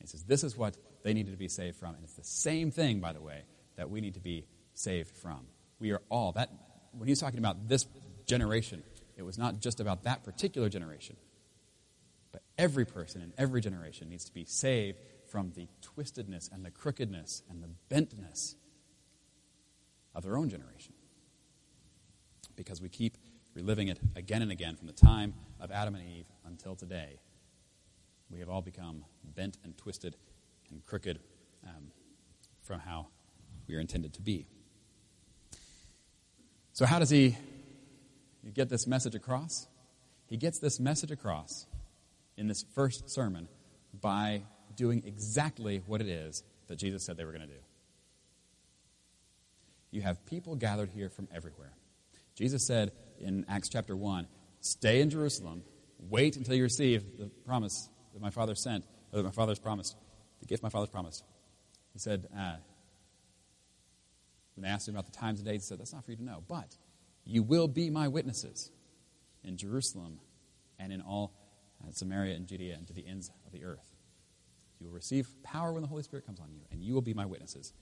he 0.00 0.06
says, 0.08 0.24
This 0.24 0.42
is 0.42 0.56
what 0.56 0.76
they 1.04 1.14
needed 1.14 1.30
to 1.30 1.36
be 1.36 1.46
saved 1.46 1.76
from. 1.76 1.94
And 1.94 2.02
it's 2.02 2.14
the 2.14 2.24
same 2.24 2.72
thing, 2.72 2.98
by 2.98 3.12
the 3.12 3.20
way, 3.20 3.42
that 3.76 3.88
we 3.88 4.00
need 4.00 4.14
to 4.14 4.20
be 4.20 4.46
saved 4.72 5.10
from. 5.10 5.46
We 5.78 5.92
are 5.92 6.02
all, 6.08 6.32
that, 6.32 6.50
when 6.90 7.06
he's 7.06 7.20
talking 7.20 7.38
about 7.38 7.68
this 7.68 7.86
generation, 8.26 8.82
it 9.16 9.22
was 9.22 9.38
not 9.38 9.60
just 9.60 9.78
about 9.78 10.02
that 10.02 10.24
particular 10.24 10.68
generation, 10.68 11.16
but 12.32 12.42
every 12.58 12.84
person 12.84 13.22
in 13.22 13.32
every 13.38 13.60
generation 13.60 14.08
needs 14.10 14.24
to 14.24 14.34
be 14.34 14.44
saved 14.44 14.98
from 15.28 15.52
the 15.54 15.68
twistedness 15.80 16.50
and 16.50 16.64
the 16.64 16.72
crookedness 16.72 17.44
and 17.48 17.62
the 17.62 17.70
bentness 17.94 18.56
of 20.14 20.22
their 20.22 20.36
own 20.36 20.48
generation. 20.48 20.94
Because 22.56 22.80
we 22.80 22.88
keep 22.88 23.16
reliving 23.54 23.88
it 23.88 23.98
again 24.16 24.42
and 24.42 24.52
again 24.52 24.76
from 24.76 24.86
the 24.86 24.92
time 24.92 25.34
of 25.60 25.70
Adam 25.70 25.94
and 25.94 26.04
Eve 26.04 26.26
until 26.44 26.74
today. 26.74 27.18
We 28.30 28.40
have 28.40 28.48
all 28.48 28.62
become 28.62 29.04
bent 29.22 29.58
and 29.64 29.76
twisted 29.76 30.16
and 30.70 30.84
crooked 30.84 31.20
um, 31.66 31.90
from 32.62 32.80
how 32.80 33.08
we 33.68 33.76
are 33.76 33.80
intended 33.80 34.14
to 34.14 34.22
be. 34.22 34.46
So, 36.72 36.86
how 36.86 36.98
does 36.98 37.10
he 37.10 37.36
get 38.52 38.68
this 38.68 38.86
message 38.86 39.14
across? 39.14 39.68
He 40.26 40.36
gets 40.36 40.58
this 40.58 40.80
message 40.80 41.10
across 41.10 41.66
in 42.36 42.48
this 42.48 42.64
first 42.74 43.10
sermon 43.10 43.48
by 44.00 44.42
doing 44.74 45.02
exactly 45.06 45.82
what 45.86 46.00
it 46.00 46.08
is 46.08 46.42
that 46.66 46.76
Jesus 46.76 47.04
said 47.04 47.16
they 47.16 47.24
were 47.24 47.32
going 47.32 47.46
to 47.46 47.54
do. 47.54 47.60
You 49.94 50.02
have 50.02 50.26
people 50.26 50.56
gathered 50.56 50.90
here 50.90 51.08
from 51.08 51.28
everywhere. 51.32 51.72
Jesus 52.34 52.66
said 52.66 52.90
in 53.20 53.46
Acts 53.48 53.68
chapter 53.68 53.94
1 53.94 54.26
Stay 54.60 55.00
in 55.00 55.08
Jerusalem, 55.08 55.62
wait 56.00 56.36
until 56.36 56.56
you 56.56 56.64
receive 56.64 57.16
the 57.16 57.30
promise 57.46 57.88
that 58.12 58.20
my 58.20 58.30
Father 58.30 58.56
sent, 58.56 58.84
or 59.12 59.18
that 59.18 59.22
my 59.22 59.30
Father's 59.30 59.60
promised, 59.60 59.94
the 60.40 60.46
gift 60.46 60.64
my 60.64 60.68
Father's 60.68 60.88
promised. 60.88 61.22
He 61.92 62.00
said, 62.00 62.26
uh, 62.36 62.56
when 64.56 64.64
they 64.64 64.68
asked 64.68 64.88
him 64.88 64.96
about 64.96 65.06
the 65.06 65.16
times 65.16 65.38
and 65.38 65.46
dates, 65.46 65.66
he 65.66 65.68
said, 65.68 65.78
That's 65.78 65.92
not 65.92 66.04
for 66.04 66.10
you 66.10 66.16
to 66.16 66.24
know. 66.24 66.42
But 66.48 66.76
you 67.24 67.44
will 67.44 67.68
be 67.68 67.88
my 67.88 68.08
witnesses 68.08 68.72
in 69.44 69.56
Jerusalem 69.56 70.18
and 70.76 70.92
in 70.92 71.02
all 71.02 71.32
uh, 71.80 71.92
Samaria 71.92 72.34
and 72.34 72.48
Judea 72.48 72.74
and 72.74 72.86
to 72.88 72.92
the 72.92 73.06
ends 73.06 73.30
of 73.46 73.52
the 73.52 73.62
earth. 73.62 73.94
You 74.80 74.88
will 74.88 74.94
receive 74.94 75.28
power 75.44 75.72
when 75.72 75.82
the 75.82 75.88
Holy 75.88 76.02
Spirit 76.02 76.26
comes 76.26 76.40
on 76.40 76.50
you, 76.52 76.62
and 76.72 76.82
you 76.82 76.94
will 76.94 77.00
be 77.00 77.14
my 77.14 77.26
witnesses. 77.26 77.72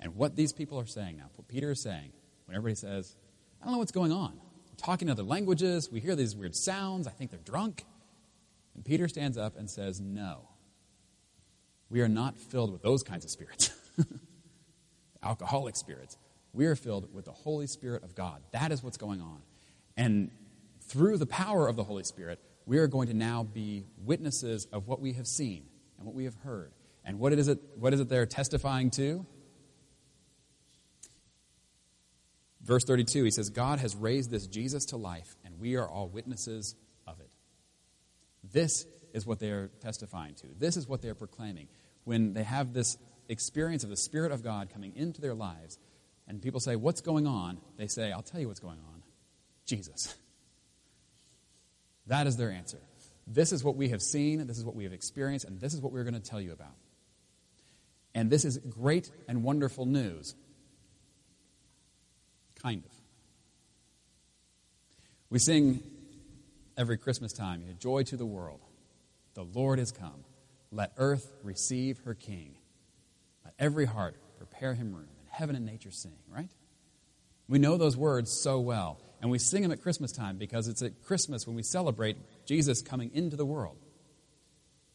And 0.00 0.14
what 0.14 0.36
these 0.36 0.52
people 0.52 0.78
are 0.78 0.86
saying 0.86 1.16
now, 1.16 1.30
what 1.36 1.48
Peter 1.48 1.72
is 1.72 1.82
saying, 1.82 2.12
when 2.46 2.56
everybody 2.56 2.76
says, 2.76 3.16
I 3.60 3.64
don't 3.64 3.74
know 3.74 3.78
what's 3.78 3.92
going 3.92 4.12
on. 4.12 4.32
We're 4.34 4.76
talking 4.76 5.10
other 5.10 5.22
languages. 5.22 5.90
We 5.90 6.00
hear 6.00 6.14
these 6.14 6.36
weird 6.36 6.54
sounds. 6.54 7.06
I 7.06 7.10
think 7.10 7.30
they're 7.30 7.40
drunk. 7.40 7.84
And 8.74 8.84
Peter 8.84 9.08
stands 9.08 9.36
up 9.36 9.58
and 9.58 9.68
says, 9.68 10.00
No. 10.00 10.48
We 11.90 12.02
are 12.02 12.08
not 12.08 12.36
filled 12.36 12.70
with 12.70 12.82
those 12.82 13.02
kinds 13.02 13.24
of 13.24 13.30
spirits. 13.30 13.70
alcoholic 15.22 15.76
spirits. 15.76 16.16
We 16.52 16.66
are 16.66 16.76
filled 16.76 17.12
with 17.12 17.24
the 17.24 17.32
Holy 17.32 17.66
Spirit 17.66 18.02
of 18.04 18.14
God. 18.14 18.42
That 18.52 18.72
is 18.72 18.82
what's 18.82 18.96
going 18.96 19.20
on. 19.20 19.42
And 19.96 20.30
through 20.82 21.18
the 21.18 21.26
power 21.26 21.68
of 21.68 21.76
the 21.76 21.84
Holy 21.84 22.04
Spirit, 22.04 22.40
we 22.66 22.78
are 22.78 22.86
going 22.86 23.08
to 23.08 23.14
now 23.14 23.42
be 23.42 23.86
witnesses 24.04 24.66
of 24.72 24.86
what 24.86 25.00
we 25.00 25.14
have 25.14 25.26
seen 25.26 25.64
and 25.98 26.06
what 26.06 26.14
we 26.14 26.24
have 26.24 26.34
heard. 26.36 26.72
And 27.04 27.18
what 27.18 27.32
is 27.32 27.48
it, 27.48 27.58
what 27.76 27.94
is 27.94 28.00
it 28.00 28.08
they're 28.08 28.26
testifying 28.26 28.90
to? 28.92 29.26
Verse 32.68 32.84
32, 32.84 33.24
he 33.24 33.30
says, 33.30 33.48
God 33.48 33.78
has 33.78 33.96
raised 33.96 34.30
this 34.30 34.46
Jesus 34.46 34.84
to 34.86 34.98
life, 34.98 35.36
and 35.42 35.58
we 35.58 35.76
are 35.76 35.88
all 35.88 36.06
witnesses 36.06 36.74
of 37.06 37.18
it. 37.18 37.30
This 38.44 38.86
is 39.14 39.24
what 39.24 39.38
they 39.38 39.50
are 39.50 39.68
testifying 39.80 40.34
to. 40.34 40.48
This 40.58 40.76
is 40.76 40.86
what 40.86 41.00
they 41.00 41.08
are 41.08 41.14
proclaiming. 41.14 41.68
When 42.04 42.34
they 42.34 42.42
have 42.42 42.74
this 42.74 42.98
experience 43.30 43.84
of 43.84 43.90
the 43.90 43.96
Spirit 43.96 44.32
of 44.32 44.44
God 44.44 44.68
coming 44.70 44.94
into 44.94 45.22
their 45.22 45.34
lives, 45.34 45.78
and 46.26 46.42
people 46.42 46.60
say, 46.60 46.76
What's 46.76 47.00
going 47.00 47.26
on? 47.26 47.58
They 47.78 47.86
say, 47.86 48.12
I'll 48.12 48.20
tell 48.20 48.38
you 48.38 48.48
what's 48.48 48.60
going 48.60 48.80
on 48.92 49.02
Jesus. 49.64 50.14
That 52.06 52.26
is 52.26 52.36
their 52.36 52.50
answer. 52.50 52.80
This 53.26 53.50
is 53.50 53.64
what 53.64 53.76
we 53.76 53.88
have 53.90 54.02
seen, 54.02 54.46
this 54.46 54.58
is 54.58 54.64
what 54.64 54.74
we 54.74 54.84
have 54.84 54.92
experienced, 54.92 55.46
and 55.46 55.58
this 55.58 55.72
is 55.72 55.80
what 55.80 55.90
we're 55.90 56.04
going 56.04 56.14
to 56.14 56.20
tell 56.20 56.40
you 56.40 56.52
about. 56.52 56.76
And 58.14 58.30
this 58.30 58.44
is 58.44 58.58
great 58.58 59.10
and 59.26 59.42
wonderful 59.42 59.86
news. 59.86 60.34
Kind 62.62 62.84
of. 62.84 62.92
We 65.30 65.38
sing 65.38 65.82
every 66.76 66.96
Christmas 66.96 67.32
time, 67.32 67.62
Joy 67.78 68.02
to 68.04 68.16
the 68.16 68.26
world. 68.26 68.60
The 69.34 69.44
Lord 69.44 69.78
is 69.78 69.92
come. 69.92 70.24
let 70.70 70.92
earth 70.96 71.32
receive 71.42 72.00
her 72.04 72.14
king. 72.14 72.56
Let 73.44 73.54
every 73.58 73.86
heart 73.86 74.16
prepare 74.36 74.74
him 74.74 74.92
room, 74.92 75.08
and 75.20 75.28
heaven 75.30 75.56
and 75.56 75.64
nature 75.64 75.90
sing, 75.90 76.18
right? 76.28 76.50
We 77.48 77.58
know 77.58 77.76
those 77.76 77.96
words 77.96 78.30
so 78.30 78.60
well, 78.60 79.00
and 79.22 79.30
we 79.30 79.38
sing 79.38 79.62
them 79.62 79.72
at 79.72 79.82
Christmas 79.82 80.12
time 80.12 80.36
because 80.36 80.68
it's 80.68 80.82
at 80.82 81.02
Christmas 81.04 81.46
when 81.46 81.56
we 81.56 81.62
celebrate 81.62 82.16
Jesus 82.46 82.82
coming 82.82 83.10
into 83.14 83.36
the 83.36 83.46
world, 83.46 83.78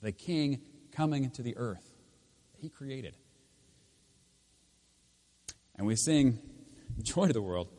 the 0.02 0.12
king 0.12 0.62
coming 0.92 1.32
to 1.32 1.42
the 1.42 1.58
earth 1.58 1.90
that 2.54 2.62
he 2.62 2.70
created. 2.70 3.18
And 5.76 5.88
we 5.88 5.96
sing, 5.96 6.40
Joy 7.02 7.28
to 7.28 7.34
the 7.34 7.42
world, 7.42 7.70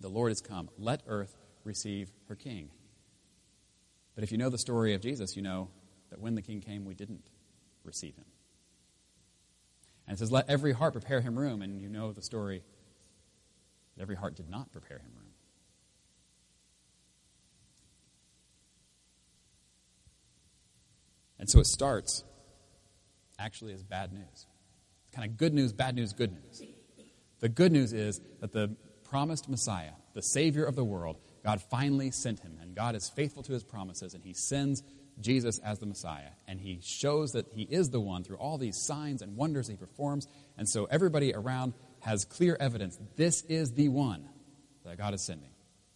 the 0.00 0.08
Lord 0.08 0.30
has 0.30 0.40
come. 0.40 0.68
Let 0.78 1.02
earth 1.06 1.36
receive 1.64 2.10
her 2.28 2.34
king. 2.34 2.70
But 4.14 4.24
if 4.24 4.32
you 4.32 4.38
know 4.38 4.50
the 4.50 4.58
story 4.58 4.94
of 4.94 5.00
Jesus, 5.00 5.36
you 5.36 5.42
know 5.42 5.68
that 6.10 6.20
when 6.20 6.34
the 6.34 6.42
king 6.42 6.60
came, 6.60 6.84
we 6.84 6.94
didn't 6.94 7.22
receive 7.84 8.16
him. 8.16 8.24
And 10.06 10.16
it 10.16 10.18
says, 10.18 10.32
Let 10.32 10.50
every 10.50 10.72
heart 10.72 10.92
prepare 10.92 11.20
him 11.20 11.38
room. 11.38 11.62
And 11.62 11.80
you 11.80 11.88
know 11.88 12.12
the 12.12 12.22
story 12.22 12.62
that 13.96 14.02
every 14.02 14.16
heart 14.16 14.34
did 14.34 14.50
not 14.50 14.72
prepare 14.72 14.98
him 14.98 15.10
room. 15.16 15.26
And 21.38 21.48
so 21.48 21.60
it 21.60 21.66
starts 21.66 22.24
actually 23.38 23.72
as 23.72 23.82
bad 23.82 24.12
news. 24.12 24.26
It's 24.32 25.14
kind 25.14 25.30
of 25.30 25.38
good 25.38 25.54
news, 25.54 25.72
bad 25.72 25.94
news, 25.94 26.12
good 26.12 26.32
news. 26.32 26.62
The 27.40 27.48
good 27.48 27.72
news 27.72 27.92
is 27.92 28.20
that 28.40 28.52
the 28.52 28.76
promised 29.04 29.48
Messiah, 29.48 29.92
the 30.14 30.22
Savior 30.22 30.64
of 30.64 30.76
the 30.76 30.84
world, 30.84 31.16
God 31.44 31.60
finally 31.70 32.10
sent 32.10 32.40
him. 32.40 32.58
And 32.60 32.74
God 32.74 32.94
is 32.94 33.08
faithful 33.08 33.42
to 33.44 33.52
his 33.52 33.64
promises, 33.64 34.14
and 34.14 34.22
he 34.22 34.34
sends 34.34 34.82
Jesus 35.20 35.58
as 35.58 35.78
the 35.78 35.86
Messiah. 35.86 36.30
And 36.46 36.60
he 36.60 36.80
shows 36.82 37.32
that 37.32 37.46
he 37.52 37.62
is 37.62 37.90
the 37.90 38.00
one 38.00 38.24
through 38.24 38.36
all 38.36 38.58
these 38.58 38.80
signs 38.86 39.22
and 39.22 39.36
wonders 39.36 39.68
he 39.68 39.76
performs. 39.76 40.26
And 40.56 40.68
so 40.68 40.84
everybody 40.84 41.34
around 41.34 41.74
has 42.00 42.24
clear 42.24 42.56
evidence 42.60 42.98
this 43.16 43.42
is 43.42 43.72
the 43.72 43.88
one 43.88 44.28
that 44.84 44.98
God 44.98 45.14
is 45.14 45.24
sending. 45.24 45.50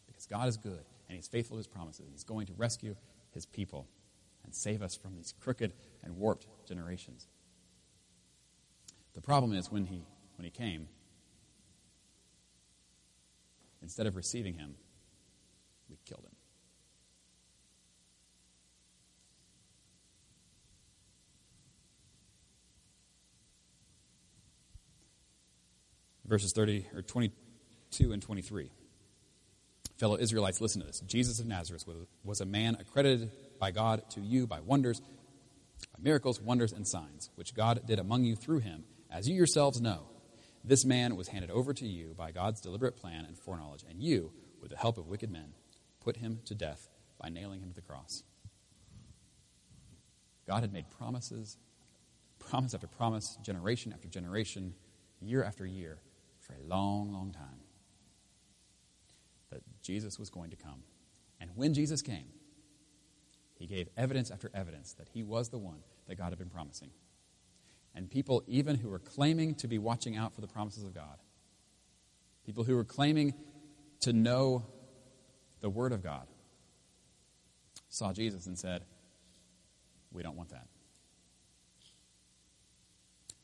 Because 0.06 0.26
God 0.26 0.48
is 0.48 0.56
good, 0.56 0.84
and 1.08 1.16
he's 1.16 1.28
faithful 1.28 1.56
to 1.56 1.58
his 1.58 1.66
promises. 1.66 2.00
and 2.00 2.12
He's 2.12 2.24
going 2.24 2.46
to 2.46 2.52
rescue 2.54 2.96
his 3.32 3.46
people 3.46 3.86
and 4.44 4.54
save 4.54 4.82
us 4.82 4.94
from 4.94 5.14
these 5.14 5.34
crooked 5.40 5.72
and 6.02 6.16
warped 6.16 6.46
generations. 6.66 7.26
The 9.14 9.20
problem 9.20 9.52
is 9.52 9.70
when 9.70 9.86
he, 9.86 10.04
when 10.36 10.44
he 10.44 10.50
came, 10.50 10.88
instead 13.84 14.06
of 14.06 14.16
receiving 14.16 14.54
him, 14.54 14.74
we 15.90 15.98
killed 16.06 16.24
him. 16.24 16.34
Verses 26.26 26.52
30 26.52 26.86
or 26.94 27.02
22 27.02 28.12
and 28.12 28.22
23. 28.22 28.70
Fellow 29.98 30.16
Israelites, 30.16 30.62
listen 30.62 30.80
to 30.80 30.86
this. 30.86 31.00
Jesus 31.00 31.38
of 31.38 31.46
Nazareth 31.46 31.86
was, 31.86 31.96
was 32.24 32.40
a 32.40 32.46
man 32.46 32.78
accredited 32.80 33.30
by 33.60 33.70
God 33.70 34.02
to 34.12 34.22
you 34.22 34.46
by 34.46 34.60
wonders, 34.60 35.00
by 35.00 36.02
miracles, 36.02 36.40
wonders, 36.40 36.72
and 36.72 36.88
signs, 36.88 37.28
which 37.34 37.54
God 37.54 37.86
did 37.86 37.98
among 37.98 38.24
you 38.24 38.34
through 38.34 38.60
him, 38.60 38.84
as 39.10 39.28
you 39.28 39.34
yourselves 39.36 39.78
know. 39.78 40.13
This 40.66 40.84
man 40.86 41.14
was 41.14 41.28
handed 41.28 41.50
over 41.50 41.74
to 41.74 41.86
you 41.86 42.14
by 42.16 42.32
God's 42.32 42.62
deliberate 42.62 42.96
plan 42.96 43.26
and 43.26 43.38
foreknowledge, 43.38 43.84
and 43.88 44.02
you, 44.02 44.32
with 44.62 44.70
the 44.70 44.78
help 44.78 44.96
of 44.96 45.06
wicked 45.06 45.30
men, 45.30 45.52
put 46.00 46.16
him 46.16 46.40
to 46.46 46.54
death 46.54 46.88
by 47.20 47.28
nailing 47.28 47.60
him 47.60 47.68
to 47.68 47.74
the 47.74 47.82
cross. 47.82 48.22
God 50.46 50.62
had 50.62 50.72
made 50.72 50.90
promises, 50.90 51.58
promise 52.38 52.74
after 52.74 52.86
promise, 52.86 53.36
generation 53.42 53.92
after 53.92 54.08
generation, 54.08 54.74
year 55.20 55.44
after 55.44 55.66
year, 55.66 55.98
for 56.40 56.54
a 56.54 56.66
long, 56.66 57.12
long 57.12 57.30
time, 57.30 57.60
that 59.50 59.60
Jesus 59.82 60.18
was 60.18 60.30
going 60.30 60.50
to 60.50 60.56
come. 60.56 60.82
And 61.40 61.50
when 61.54 61.74
Jesus 61.74 62.00
came, 62.00 62.28
he 63.58 63.66
gave 63.66 63.88
evidence 63.96 64.30
after 64.30 64.50
evidence 64.54 64.94
that 64.94 65.08
he 65.12 65.22
was 65.22 65.50
the 65.50 65.58
one 65.58 65.80
that 66.06 66.16
God 66.16 66.30
had 66.30 66.38
been 66.38 66.50
promising. 66.50 66.90
And 67.94 68.10
people, 68.10 68.42
even 68.46 68.76
who 68.76 68.88
were 68.88 68.98
claiming 68.98 69.54
to 69.56 69.68
be 69.68 69.78
watching 69.78 70.16
out 70.16 70.34
for 70.34 70.40
the 70.40 70.48
promises 70.48 70.84
of 70.84 70.94
God, 70.94 71.18
people 72.44 72.64
who 72.64 72.74
were 72.74 72.84
claiming 72.84 73.34
to 74.00 74.12
know 74.12 74.66
the 75.60 75.70
Word 75.70 75.92
of 75.92 76.02
God, 76.02 76.26
saw 77.88 78.12
Jesus 78.12 78.46
and 78.46 78.58
said, 78.58 78.84
We 80.12 80.22
don't 80.22 80.36
want 80.36 80.50
that. 80.50 80.66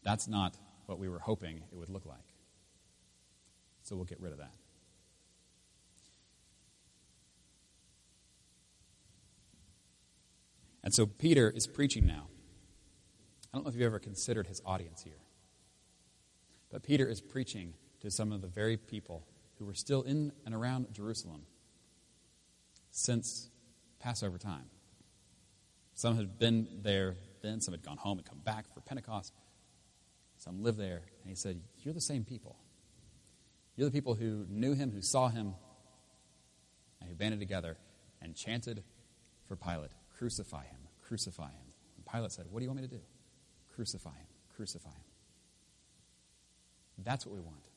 That's 0.03 0.27
not 0.27 0.57
what 0.87 0.99
we 0.99 1.09
were 1.09 1.21
hoping 1.21 1.63
it 1.71 1.77
would 1.77 1.89
look 1.89 2.07
like. 2.07 2.19
So 3.83 3.95
we'll 3.95 4.05
get 4.05 4.21
rid 4.21 4.33
of 4.33 4.39
that. 4.39 4.53
And 10.83 10.95
so 10.95 11.07
Peter 11.07 11.51
is 11.51 11.67
preaching 11.67 12.07
now. 12.07 12.30
I 13.53 13.57
don't 13.57 13.65
know 13.65 13.71
if 13.71 13.75
you've 13.75 13.85
ever 13.85 13.99
considered 13.99 14.47
his 14.47 14.63
audience 14.65 15.03
here. 15.03 15.21
But 16.71 16.83
Peter 16.83 17.07
is 17.07 17.21
preaching 17.21 17.75
to 18.01 18.11
some 18.11 18.33
of 18.33 18.43
the 18.43 18.49
very 18.49 18.77
people 18.77 19.27
who 19.59 19.65
were 19.65 19.75
still 19.75 20.03
in 20.03 20.33
and 20.47 20.55
around 20.55 20.87
Jerusalem 20.93 21.43
since 22.91 23.51
Passover 23.99 24.39
time. 24.39 24.71
Some 25.95 26.17
had 26.17 26.39
been 26.39 26.67
there 26.83 27.17
then, 27.43 27.61
some 27.61 27.75
had 27.75 27.83
gone 27.83 27.97
home 27.97 28.19
and 28.19 28.27
come 28.27 28.39
back 28.39 28.73
for 28.73 28.81
Pentecost. 28.81 29.33
Some 30.39 30.63
lived 30.63 30.79
there. 30.79 31.03
And 31.23 31.29
he 31.29 31.35
said, 31.35 31.61
You're 31.79 31.95
the 31.95 32.01
same 32.01 32.25
people. 32.25 32.57
You're 33.77 33.89
the 33.89 33.93
people 33.93 34.15
who 34.15 34.47
knew 34.49 34.73
him, 34.73 34.93
who 34.93 35.03
saw 35.03 35.29
him, 35.29 35.55
and 37.01 37.11
who 37.11 37.17
banded 37.17 37.41
together 37.41 37.77
and 38.23 38.35
chanted 38.35 38.83
for 39.47 39.57
Pilate, 39.57 39.91
Crucify 40.17 40.65
him, 40.65 40.79
crucify 41.03 41.49
him. 41.49 41.73
And 41.97 42.07
Pilate 42.07 42.33
said, 42.33 42.47
What 42.51 42.61
do 42.61 42.65
you 42.65 42.71
want 42.71 42.83
me 42.83 42.89
to 42.89 42.95
do? 42.95 43.01
Crucify 43.75 44.11
him, 44.11 44.27
crucify 44.55 44.91
him. 44.91 45.05
That's 46.99 47.25
what 47.25 47.35
we 47.35 47.41
want. 47.41 47.69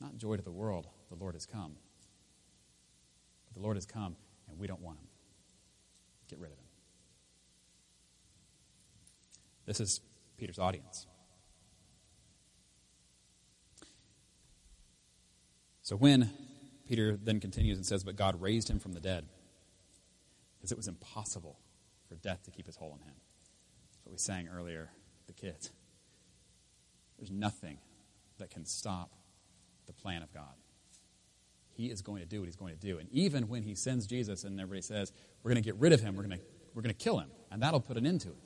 Not 0.00 0.16
joy 0.16 0.36
to 0.36 0.42
the 0.42 0.50
world, 0.50 0.86
the 1.10 1.16
Lord 1.16 1.34
has 1.34 1.46
come. 1.46 1.74
But 3.46 3.54
the 3.54 3.60
Lord 3.60 3.76
has 3.76 3.86
come, 3.86 4.16
and 4.48 4.58
we 4.58 4.66
don't 4.66 4.80
want 4.80 4.98
him. 4.98 5.06
Get 6.28 6.38
rid 6.38 6.52
of 6.52 6.58
him. 6.58 6.64
This 9.66 9.80
is 9.80 10.00
Peter's 10.36 10.58
audience. 10.58 11.06
So 15.82 15.96
when 15.96 16.30
Peter 16.86 17.18
then 17.20 17.40
continues 17.40 17.76
and 17.76 17.84
says, 17.84 18.04
But 18.04 18.16
God 18.16 18.40
raised 18.40 18.70
him 18.70 18.78
from 18.78 18.92
the 18.92 19.00
dead, 19.00 19.26
because 20.56 20.72
it 20.72 20.78
was 20.78 20.88
impossible 20.88 21.58
for 22.08 22.14
death 22.16 22.42
to 22.44 22.50
keep 22.50 22.66
his 22.66 22.76
hold 22.76 22.92
on 22.92 23.00
him. 23.00 23.14
What 24.04 24.12
we 24.12 24.18
sang 24.18 24.48
earlier, 24.48 24.90
the 25.26 25.32
kids. 25.32 25.70
There's 27.18 27.30
nothing 27.30 27.78
that 28.38 28.50
can 28.50 28.64
stop 28.64 29.10
the 29.86 29.92
plan 29.92 30.22
of 30.22 30.32
God. 30.32 30.54
He 31.72 31.86
is 31.86 32.02
going 32.02 32.20
to 32.20 32.26
do 32.26 32.40
what 32.40 32.46
he's 32.46 32.56
going 32.56 32.74
to 32.74 32.80
do. 32.80 32.98
And 32.98 33.08
even 33.10 33.48
when 33.48 33.62
he 33.62 33.74
sends 33.74 34.06
Jesus 34.06 34.44
and 34.44 34.60
everybody 34.60 34.82
says, 34.82 35.12
we're 35.42 35.50
going 35.50 35.62
to 35.62 35.66
get 35.66 35.78
rid 35.80 35.92
of 35.92 36.00
him, 36.00 36.16
we're 36.16 36.24
going 36.24 36.38
to, 36.38 36.44
we're 36.74 36.82
going 36.82 36.94
to 36.94 37.04
kill 37.04 37.18
him, 37.18 37.30
and 37.50 37.62
that'll 37.62 37.80
put 37.80 37.96
an 37.96 38.06
end 38.06 38.20
to 38.22 38.28
it. 38.28 38.44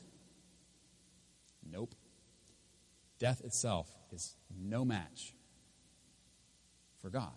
Nope. 1.70 1.94
Death 3.18 3.40
itself 3.44 3.88
is 4.12 4.36
no 4.56 4.84
match 4.84 5.34
for 7.00 7.10
God, 7.10 7.32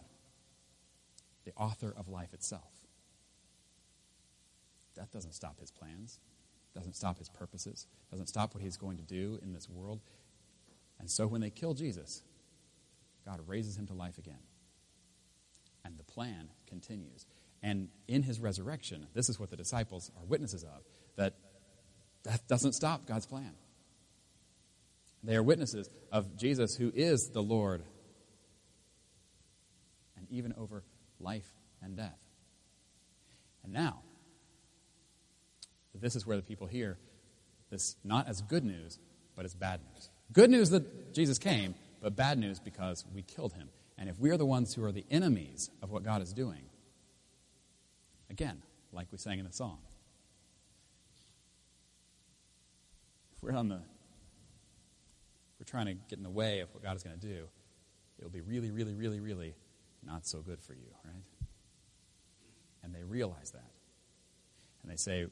the 1.45 1.51
author 1.57 1.93
of 1.97 2.07
life 2.07 2.33
itself. 2.33 2.71
Death 4.95 5.11
doesn't 5.11 5.33
stop 5.33 5.59
his 5.59 5.71
plans, 5.71 6.19
doesn't 6.75 6.95
stop 6.95 7.17
his 7.17 7.29
purposes, 7.29 7.87
doesn't 8.11 8.27
stop 8.27 8.53
what 8.53 8.63
he's 8.63 8.77
going 8.77 8.97
to 8.97 9.03
do 9.03 9.39
in 9.41 9.53
this 9.53 9.69
world. 9.69 9.99
And 10.99 11.09
so 11.09 11.27
when 11.27 11.41
they 11.41 11.49
kill 11.49 11.73
Jesus, 11.73 12.21
God 13.25 13.41
raises 13.47 13.77
him 13.77 13.87
to 13.87 13.93
life 13.93 14.17
again. 14.17 14.39
And 15.83 15.97
the 15.97 16.03
plan 16.03 16.49
continues. 16.67 17.25
And 17.63 17.89
in 18.07 18.23
his 18.23 18.39
resurrection, 18.39 19.07
this 19.13 19.29
is 19.29 19.39
what 19.39 19.49
the 19.49 19.57
disciples 19.57 20.11
are 20.17 20.25
witnesses 20.25 20.63
of 20.63 20.83
that 21.15 21.33
that 22.23 22.47
doesn't 22.47 22.73
stop 22.73 23.05
God's 23.05 23.25
plan. 23.25 23.53
They 25.23 25.35
are 25.35 25.43
witnesses 25.43 25.89
of 26.11 26.37
Jesus, 26.37 26.75
who 26.75 26.91
is 26.93 27.29
the 27.29 27.41
Lord, 27.41 27.83
and 30.17 30.27
even 30.29 30.53
over 30.57 30.83
life 31.19 31.49
and 31.81 31.95
death. 31.95 32.19
And 33.63 33.73
now, 33.73 34.01
this 36.01 36.15
is 36.15 36.25
where 36.25 36.37
the 36.37 36.43
people 36.43 36.67
hear 36.67 36.97
this 37.69 37.95
not 38.03 38.27
as 38.27 38.41
good 38.41 38.63
news, 38.63 38.99
but 39.35 39.45
as 39.45 39.53
bad 39.53 39.81
news. 39.93 40.09
Good 40.31 40.49
news 40.49 40.69
that 40.69 41.13
Jesus 41.13 41.37
came, 41.37 41.75
but 42.01 42.15
bad 42.15 42.37
news 42.37 42.59
because 42.59 43.05
we 43.13 43.21
killed 43.21 43.53
him. 43.53 43.69
And 43.97 44.09
if 44.09 44.19
we 44.19 44.29
are 44.29 44.37
the 44.37 44.45
ones 44.45 44.73
who 44.73 44.83
are 44.83 44.91
the 44.91 45.05
enemies 45.09 45.69
of 45.81 45.91
what 45.91 46.03
God 46.03 46.21
is 46.21 46.33
doing, 46.33 46.63
again, 48.29 48.61
like 48.91 49.07
we 49.11 49.17
sang 49.17 49.39
in 49.39 49.45
the 49.45 49.51
song, 49.51 49.79
if 53.35 53.43
we're 53.43 53.53
on 53.53 53.69
the 53.69 53.81
we're 55.59 55.65
trying 55.65 55.87
to 55.87 55.93
get 55.93 56.17
in 56.17 56.23
the 56.23 56.29
way 56.29 56.59
of 56.59 56.71
what 56.73 56.83
God 56.83 56.95
is 56.95 57.03
going 57.03 57.19
to 57.19 57.27
do, 57.27 57.47
it'll 58.19 58.29
be 58.29 58.41
really, 58.41 58.69
really, 58.69 58.93
really, 58.93 59.19
really 59.19 59.55
not 60.05 60.27
so 60.27 60.39
good 60.39 60.61
for 60.61 60.73
you, 60.73 60.87
right? 61.03 61.23
And 62.83 62.93
they 62.93 63.03
realize 63.03 63.51
that. 63.51 63.71
And 64.83 64.91
they 64.91 64.95
say, 64.95 65.25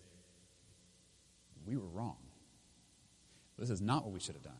We 1.65 1.77
were 1.77 1.87
wrong. 1.87 2.17
This 3.57 3.69
is 3.69 3.81
not 3.81 4.03
what 4.03 4.13
we 4.13 4.19
should 4.19 4.35
have 4.35 4.43
done. 4.43 4.53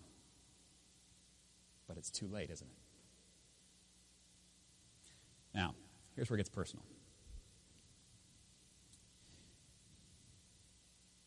But 1.87 1.97
it's 1.97 2.09
too 2.09 2.27
late, 2.27 2.49
isn't 2.49 2.67
it? 2.67 2.77
Now, 5.53 5.75
here's 6.15 6.29
where 6.29 6.35
it 6.35 6.39
gets 6.39 6.49
personal. 6.49 6.83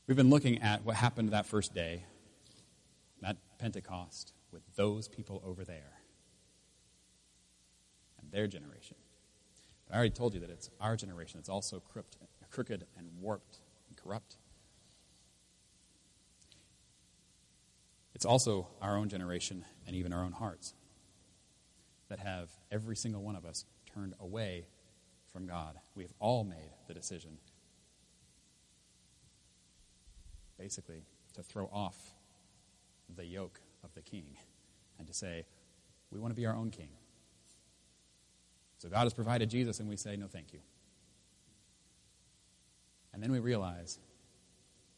We've 0.07 0.17
been 0.17 0.31
looking 0.31 0.63
at 0.63 0.85
what 0.85 0.97
happened 0.97 1.31
that 1.31 1.47
first 1.47 1.75
day, 1.75 2.05
that 3.21 3.37
Pentecost, 3.59 4.33
with 4.51 4.63
those 4.75 5.07
people 5.07 5.43
over 5.45 5.65
there 5.65 6.01
and 8.21 8.33
their 8.33 8.47
generation. 8.47 8.97
But 9.87 9.95
I 9.95 9.99
already 9.99 10.15
told 10.15 10.35
you 10.35 10.41
that 10.41 10.51
it's 10.51 10.71
our 10.81 10.97
generation 10.97 11.39
that's 11.39 11.51
also 11.51 11.83
crooked 12.51 12.87
and 12.97 13.09
warped 13.21 13.59
and 13.89 13.97
corrupt. 13.97 14.39
It's 18.19 18.25
also 18.25 18.67
our 18.83 18.97
own 18.97 19.09
generation 19.09 19.65
and 19.87 19.95
even 19.95 20.13
our 20.13 20.25
own 20.25 20.33
hearts 20.33 20.75
that 22.09 22.19
have 22.19 22.51
every 22.69 22.97
single 22.97 23.23
one 23.23 23.37
of 23.37 23.47
us 23.47 23.65
turned 23.95 24.15
away 24.19 24.67
from 25.33 25.47
God. 25.47 25.77
We 25.95 26.03
have 26.03 26.13
all 26.19 26.43
made 26.43 26.73
the 26.89 26.95
decision, 26.95 27.39
basically, 30.59 31.05
to 31.35 31.45
throw 31.45 31.71
off 31.73 31.97
the 33.15 33.25
yoke 33.25 33.61
of 33.85 33.95
the 33.95 34.03
king 34.03 34.37
and 34.99 35.07
to 35.07 35.15
say, 35.15 35.45
we 36.11 36.19
want 36.19 36.33
to 36.33 36.37
be 36.37 36.45
our 36.45 36.57
own 36.57 36.73
king. 36.73 36.89
So 38.79 38.89
God 38.89 39.05
has 39.05 39.15
provided 39.15 39.49
Jesus, 39.49 39.79
and 39.79 39.89
we 39.89 39.97
say, 39.97 40.17
no, 40.17 40.27
thank 40.27 40.53
you. 40.53 40.59
And 43.15 43.23
then 43.23 43.31
we 43.31 43.39
realize 43.39 44.01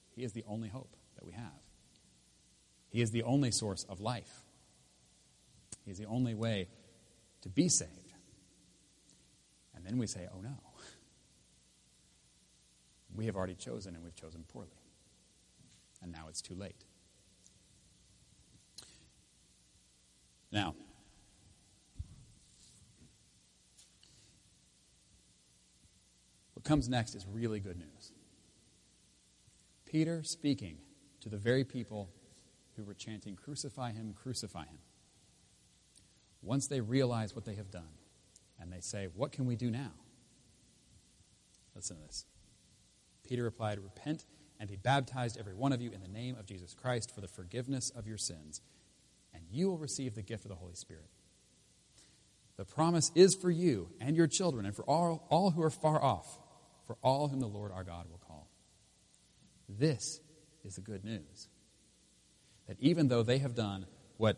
He 0.08 0.24
is 0.24 0.32
the 0.32 0.44
only 0.48 0.70
hope 0.70 0.96
that 1.16 1.26
we 1.26 1.34
have. 1.34 1.69
He 2.90 3.00
is 3.00 3.12
the 3.12 3.22
only 3.22 3.50
source 3.52 3.84
of 3.88 4.00
life. 4.00 4.42
He 5.84 5.90
is 5.90 5.98
the 5.98 6.06
only 6.06 6.34
way 6.34 6.68
to 7.42 7.48
be 7.48 7.68
saved. 7.68 7.90
And 9.74 9.86
then 9.86 9.96
we 9.96 10.06
say, 10.06 10.28
oh 10.34 10.40
no. 10.40 10.56
We 13.14 13.26
have 13.26 13.36
already 13.36 13.54
chosen, 13.54 13.94
and 13.94 14.04
we've 14.04 14.14
chosen 14.14 14.44
poorly. 14.52 14.68
And 16.02 16.12
now 16.12 16.26
it's 16.28 16.40
too 16.40 16.54
late. 16.54 16.84
Now, 20.52 20.74
what 26.54 26.64
comes 26.64 26.88
next 26.88 27.14
is 27.14 27.26
really 27.26 27.60
good 27.60 27.78
news. 27.78 28.12
Peter 29.86 30.22
speaking 30.22 30.78
to 31.20 31.28
the 31.28 31.36
very 31.36 31.64
people 31.64 32.10
who 32.80 32.86
were 32.86 32.94
chanting, 32.94 33.36
Crucify 33.36 33.92
him, 33.92 34.14
crucify 34.20 34.64
him. 34.64 34.78
Once 36.42 36.66
they 36.66 36.80
realize 36.80 37.34
what 37.34 37.44
they 37.44 37.54
have 37.54 37.70
done, 37.70 37.92
and 38.58 38.72
they 38.72 38.80
say, 38.80 39.08
What 39.14 39.32
can 39.32 39.46
we 39.46 39.56
do 39.56 39.70
now? 39.70 39.92
Listen 41.74 41.96
to 41.96 42.02
this. 42.02 42.24
Peter 43.28 43.44
replied, 43.44 43.78
Repent 43.78 44.24
and 44.58 44.68
be 44.68 44.76
baptized, 44.76 45.38
every 45.38 45.54
one 45.54 45.72
of 45.72 45.80
you, 45.80 45.90
in 45.90 46.00
the 46.00 46.08
name 46.08 46.36
of 46.38 46.46
Jesus 46.46 46.74
Christ 46.74 47.14
for 47.14 47.20
the 47.20 47.28
forgiveness 47.28 47.90
of 47.90 48.06
your 48.06 48.18
sins, 48.18 48.60
and 49.32 49.42
you 49.50 49.68
will 49.68 49.78
receive 49.78 50.14
the 50.14 50.22
gift 50.22 50.44
of 50.44 50.50
the 50.50 50.56
Holy 50.56 50.74
Spirit. 50.74 51.08
The 52.56 52.64
promise 52.64 53.10
is 53.14 53.34
for 53.34 53.50
you 53.50 53.88
and 54.00 54.16
your 54.16 54.26
children, 54.26 54.66
and 54.66 54.74
for 54.74 54.84
all, 54.84 55.26
all 55.30 55.50
who 55.50 55.62
are 55.62 55.70
far 55.70 56.02
off, 56.02 56.38
for 56.86 56.96
all 57.02 57.28
whom 57.28 57.40
the 57.40 57.46
Lord 57.46 57.72
our 57.72 57.84
God 57.84 58.06
will 58.10 58.20
call. 58.26 58.48
This 59.68 60.20
is 60.64 60.74
the 60.74 60.82
good 60.82 61.04
news 61.04 61.48
that 62.70 62.76
even 62.78 63.08
though 63.08 63.24
they 63.24 63.38
have 63.38 63.56
done 63.56 63.84
what 64.16 64.36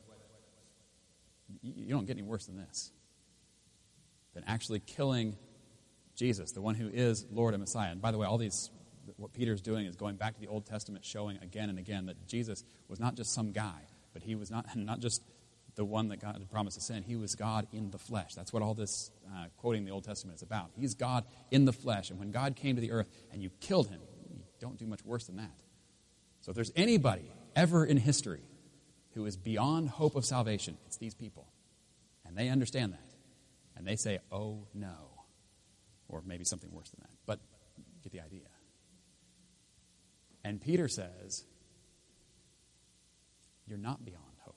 you 1.60 1.90
don't 1.90 2.06
get 2.06 2.16
any 2.16 2.22
worse 2.22 2.46
than 2.46 2.56
this 2.56 2.90
than 4.32 4.42
actually 4.46 4.80
killing 4.80 5.36
Jesus, 6.16 6.52
the 6.52 6.62
one 6.62 6.74
who 6.74 6.88
is 6.88 7.26
Lord 7.30 7.52
and 7.52 7.60
Messiah. 7.60 7.90
And 7.90 8.00
by 8.00 8.10
the 8.10 8.16
way, 8.16 8.26
all 8.26 8.38
these, 8.38 8.70
what 9.16 9.34
Peter's 9.34 9.60
doing 9.60 9.84
is 9.84 9.96
going 9.96 10.16
back 10.16 10.32
to 10.32 10.40
the 10.40 10.46
Old 10.46 10.64
Testament, 10.64 11.04
showing 11.04 11.36
again 11.42 11.68
and 11.68 11.78
again 11.78 12.06
that 12.06 12.26
Jesus 12.26 12.64
was 12.88 12.98
not 12.98 13.16
just 13.16 13.34
some 13.34 13.52
guy, 13.52 13.82
but 14.14 14.22
he 14.22 14.34
was 14.34 14.50
not, 14.50 14.64
not 14.76 15.00
just 15.00 15.22
the 15.74 15.84
one 15.84 16.08
that 16.08 16.18
God 16.18 16.32
had 16.32 16.50
promised 16.50 16.78
to 16.78 16.82
send. 16.82 17.04
He 17.04 17.16
was 17.16 17.34
God 17.34 17.66
in 17.70 17.90
the 17.90 17.98
flesh. 17.98 18.34
That's 18.34 18.50
what 18.50 18.62
all 18.62 18.72
this 18.72 19.10
uh, 19.30 19.48
quoting 19.58 19.84
the 19.84 19.90
Old 19.90 20.04
Testament 20.04 20.36
is 20.36 20.42
about. 20.42 20.70
He's 20.74 20.94
God 20.94 21.26
in 21.50 21.66
the 21.66 21.72
flesh. 21.74 22.08
And 22.08 22.18
when 22.18 22.30
God 22.30 22.56
came 22.56 22.76
to 22.76 22.80
the 22.80 22.92
earth 22.92 23.10
and 23.30 23.42
you 23.42 23.50
killed 23.60 23.88
him, 23.88 24.00
you 24.30 24.40
don't 24.58 24.78
do 24.78 24.86
much 24.86 25.04
worse 25.04 25.26
than 25.26 25.36
that. 25.36 25.52
So 26.40 26.50
if 26.50 26.54
there's 26.54 26.72
anybody 26.74 27.30
ever 27.54 27.84
in 27.84 27.96
history 27.96 28.42
who 29.14 29.26
is 29.26 29.36
beyond 29.36 29.88
hope 29.88 30.16
of 30.16 30.24
salvation, 30.24 30.76
it's 30.86 30.96
these 30.96 31.14
people. 31.14 31.46
And 32.24 32.36
they 32.36 32.48
understand 32.48 32.92
that. 32.92 33.12
And 33.76 33.86
they 33.86 33.96
say, 33.96 34.20
oh 34.30 34.66
no. 34.74 35.10
Or 36.08 36.22
maybe 36.24 36.44
something 36.44 36.70
worse 36.72 36.90
than 36.90 37.00
that. 37.02 37.10
But 37.26 37.40
get 38.02 38.12
the 38.12 38.20
idea. 38.20 38.48
And 40.44 40.60
Peter 40.60 40.88
says, 40.88 41.44
You're 43.66 43.78
not 43.78 44.04
beyond 44.04 44.24
hope. 44.40 44.56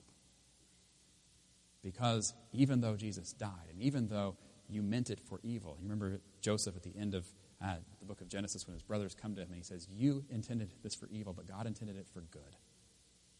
Because 1.83 2.33
even 2.51 2.81
though 2.81 2.95
Jesus 2.95 3.31
died, 3.33 3.69
and 3.71 3.81
even 3.81 4.07
though 4.07 4.35
you 4.67 4.81
meant 4.81 5.11
it 5.11 5.19
for 5.19 5.39
evil, 5.43 5.77
you 5.79 5.83
remember 5.83 6.19
Joseph 6.41 6.75
at 6.75 6.83
the 6.83 6.93
end 6.99 7.13
of 7.13 7.27
uh, 7.63 7.75
the 7.99 8.05
book 8.05 8.21
of 8.21 8.27
Genesis 8.27 8.65
when 8.65 8.73
his 8.73 8.81
brothers 8.81 9.15
come 9.15 9.35
to 9.35 9.41
him 9.41 9.49
and 9.49 9.57
he 9.57 9.63
says, 9.63 9.87
You 9.89 10.25
intended 10.29 10.73
this 10.83 10.95
for 10.95 11.07
evil, 11.07 11.33
but 11.33 11.47
God 11.47 11.67
intended 11.67 11.97
it 11.97 12.07
for 12.11 12.21
good 12.21 12.55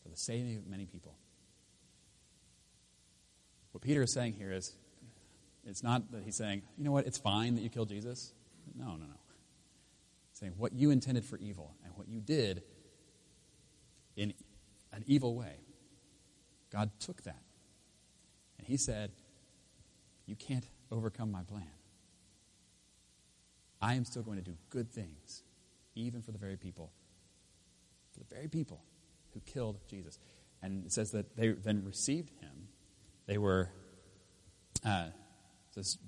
for 0.05 0.09
the 0.09 0.17
saving 0.17 0.57
of 0.57 0.67
many 0.67 0.85
people. 0.85 1.15
What 3.71 3.81
Peter 3.81 4.03
is 4.03 4.13
saying 4.13 4.33
here 4.33 4.51
is 4.51 4.75
it's 5.65 5.81
not 5.81 6.11
that 6.11 6.21
he's 6.21 6.35
saying, 6.35 6.61
you 6.77 6.83
know 6.83 6.91
what, 6.91 7.07
it's 7.07 7.17
fine 7.17 7.55
that 7.55 7.61
you 7.61 7.69
killed 7.69 7.89
Jesus. 7.89 8.31
No, 8.75 8.85
no, 8.85 8.97
no. 8.97 9.19
He's 10.29 10.39
saying 10.39 10.53
what 10.57 10.73
you 10.73 10.91
intended 10.91 11.25
for 11.25 11.39
evil 11.39 11.73
and 11.83 11.91
what 11.95 12.07
you 12.07 12.19
did 12.21 12.61
in 14.15 14.31
an 14.93 15.03
evil 15.07 15.35
way, 15.35 15.55
God 16.71 16.91
took 16.99 17.23
that. 17.23 17.41
And 18.59 18.67
he 18.67 18.77
said, 18.77 19.11
You 20.27 20.35
can't 20.35 20.65
overcome 20.91 21.31
my 21.31 21.41
plan. 21.41 21.65
I 23.81 23.95
am 23.95 24.05
still 24.05 24.21
going 24.21 24.37
to 24.37 24.43
do 24.43 24.55
good 24.69 24.91
things, 24.91 25.41
even 25.95 26.21
for 26.21 26.31
the 26.31 26.37
very 26.37 26.57
people, 26.57 26.91
for 28.13 28.19
the 28.19 28.35
very 28.35 28.47
people 28.47 28.83
who 29.36 29.41
killed 29.41 29.78
Jesus. 29.88 30.17
And 30.63 30.84
it 30.84 30.91
says 30.91 31.12
that 31.12 31.38
they 31.38 31.50
then 31.50 31.84
received 31.86 32.32
him. 32.41 32.69
They 33.28 33.38
were, 33.38 33.69
uh, 34.84 35.10
says, 35.76 36.00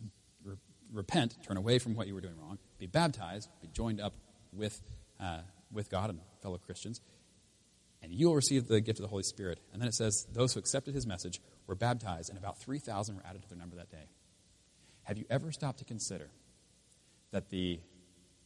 repent, 0.92 1.36
turn 1.46 1.58
away 1.58 1.78
from 1.78 1.96
what 1.96 2.08
you 2.08 2.16
were 2.16 2.22
doing 2.22 2.40
wrong, 2.40 2.58
be 2.80 2.88
baptized, 2.88 3.50
be 3.62 3.68
joined 3.68 4.02
up 4.02 4.13
with, 4.52 4.82
uh, 5.20 5.42
with 5.72 5.90
God 5.90 6.10
and 6.10 6.20
fellow 6.42 6.58
Christians, 6.58 7.02
and 8.02 8.12
you 8.12 8.28
will 8.28 8.36
receive 8.36 8.68
the 8.68 8.80
gift 8.82 9.00
of 9.00 9.04
the 9.04 9.10
Holy 9.10 9.24
Spirit. 9.24 9.60
And 9.74 9.82
then 9.82 9.90
it 9.90 9.94
says, 9.94 10.26
those 10.32 10.54
who 10.54 10.60
accepted 10.60 10.96
his 10.96 11.06
message 11.06 11.42
were 11.66 11.76
baptized, 11.76 12.30
and 12.30 12.38
about 12.38 12.58
3,000 12.60 13.16
were 13.16 13.24
added 13.28 13.42
to 13.44 13.50
their 13.50 13.58
number 13.58 13.76
that 13.76 13.92
day. 13.92 14.08
Have 15.04 15.18
you 15.18 15.26
ever 15.30 15.52
stopped 15.52 15.80
to 15.80 15.86
consider 15.86 16.30
that 17.32 17.50
the, 17.50 17.80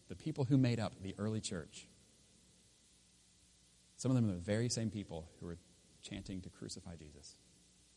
the 0.09 0.15
people 0.15 0.45
who 0.45 0.57
made 0.57 0.79
up 0.79 0.93
the 1.01 1.15
early 1.17 1.41
church 1.41 1.87
some 4.01 4.09
of 4.09 4.15
them 4.15 4.27
are 4.31 4.33
the 4.33 4.39
very 4.39 4.67
same 4.67 4.89
people 4.89 5.29
who 5.39 5.45
were 5.45 5.59
chanting 6.01 6.41
to 6.41 6.49
crucify 6.49 6.95
Jesus 6.95 7.35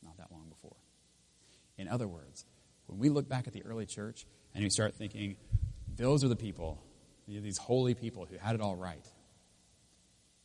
not 0.02 0.18
that 0.18 0.30
long 0.30 0.50
before. 0.50 0.76
In 1.78 1.88
other 1.88 2.06
words, 2.06 2.44
when 2.84 2.98
we 2.98 3.08
look 3.08 3.26
back 3.26 3.46
at 3.46 3.54
the 3.54 3.64
early 3.64 3.86
church 3.86 4.26
and 4.54 4.62
we 4.62 4.68
start 4.68 4.94
thinking, 4.94 5.36
those 5.96 6.22
are 6.22 6.28
the 6.28 6.36
people, 6.36 6.84
these 7.26 7.56
holy 7.56 7.94
people 7.94 8.26
who 8.26 8.36
had 8.36 8.54
it 8.54 8.60
all 8.60 8.76
right. 8.76 9.08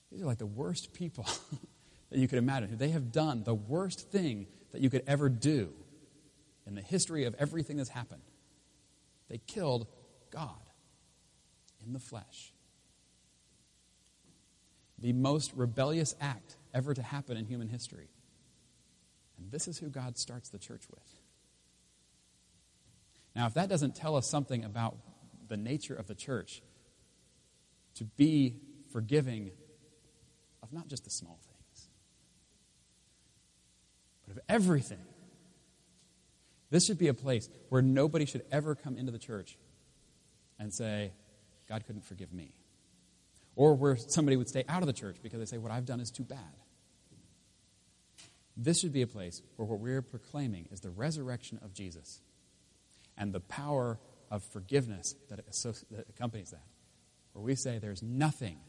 These 0.09 0.21
are 0.21 0.27
like 0.27 0.37
the 0.37 0.45
worst 0.45 0.93
people 0.93 1.27
that 2.09 2.17
you 2.17 2.29
could 2.29 2.39
imagine. 2.39 2.77
They 2.77 2.91
have 2.91 3.11
done 3.11 3.43
the 3.43 3.53
worst 3.53 4.09
thing 4.13 4.47
that 4.71 4.79
you 4.79 4.89
could 4.89 5.03
ever 5.07 5.27
do 5.27 5.73
in 6.65 6.73
the 6.73 6.81
history 6.81 7.25
of 7.25 7.35
everything 7.37 7.75
that's 7.75 7.89
happened. 7.89 8.21
They 9.27 9.39
killed 9.39 9.87
God 10.31 10.55
in 11.85 11.91
the 11.91 11.99
flesh 11.99 12.53
the 15.01 15.13
most 15.13 15.53
rebellious 15.53 16.15
act 16.19 16.57
ever 16.73 16.93
to 16.93 17.01
happen 17.01 17.37
in 17.37 17.45
human 17.45 17.67
history. 17.67 18.09
And 19.37 19.51
this 19.51 19.67
is 19.67 19.77
who 19.77 19.89
God 19.89 20.17
starts 20.17 20.49
the 20.49 20.59
church 20.59 20.83
with. 20.89 21.19
Now, 23.35 23.47
if 23.47 23.53
that 23.53 23.69
doesn't 23.69 23.95
tell 23.95 24.15
us 24.15 24.27
something 24.27 24.65
about 24.65 24.97
the 25.47 25.57
nature 25.57 25.95
of 25.95 26.07
the 26.07 26.15
church, 26.15 26.61
to 27.95 28.05
be 28.05 28.55
forgiving 28.91 29.51
of 30.63 30.71
not 30.71 30.87
just 30.87 31.03
the 31.03 31.09
small 31.09 31.39
things, 31.45 31.89
but 34.27 34.37
of 34.37 34.43
everything. 34.47 35.05
This 36.69 36.85
should 36.85 36.99
be 36.99 37.07
a 37.07 37.13
place 37.13 37.49
where 37.69 37.81
nobody 37.81 38.25
should 38.25 38.45
ever 38.51 38.75
come 38.75 38.97
into 38.97 39.11
the 39.11 39.19
church 39.19 39.57
and 40.59 40.73
say, 40.73 41.13
God 41.67 41.85
couldn't 41.85 42.05
forgive 42.05 42.31
me. 42.31 42.53
Or 43.59 43.73
where 43.73 43.97
somebody 43.97 44.37
would 44.37 44.47
stay 44.47 44.63
out 44.69 44.83
of 44.83 44.87
the 44.87 44.93
church 44.93 45.17
because 45.21 45.37
they 45.37 45.45
say, 45.45 45.57
What 45.57 45.69
I've 45.69 45.85
done 45.85 45.99
is 45.99 46.11
too 46.11 46.23
bad. 46.23 46.55
This 48.55 48.79
should 48.79 48.93
be 48.93 49.01
a 49.01 49.07
place 49.07 49.41
where 49.57 49.65
what 49.65 49.79
we're 49.81 50.01
proclaiming 50.01 50.69
is 50.71 50.79
the 50.79 50.89
resurrection 50.89 51.59
of 51.61 51.73
Jesus 51.73 52.21
and 53.17 53.33
the 53.33 53.41
power 53.41 53.99
of 54.31 54.43
forgiveness 54.43 55.13
that, 55.29 55.41
accompanies 56.09 56.51
that. 56.51 56.63
Where 57.33 57.43
we 57.43 57.55
say, 57.55 57.79
There's 57.79 58.01
nothing, 58.01 58.59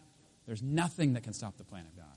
there's 0.44 0.60
nothing 0.60 1.12
that 1.12 1.22
can 1.22 1.34
stop 1.34 1.56
the 1.56 1.62
plan 1.62 1.86
of 1.86 1.96
God. 1.96 2.16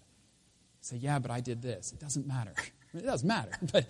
say, 0.82 0.98
Yeah, 0.98 1.20
but 1.20 1.30
I 1.30 1.42
did 1.42 1.62
this. 1.62 1.92
It 1.92 2.00
doesn't 2.00 2.26
matter. 2.26 2.56
it 2.96 3.06
does 3.06 3.24
matter, 3.24 3.52
but 3.72 3.86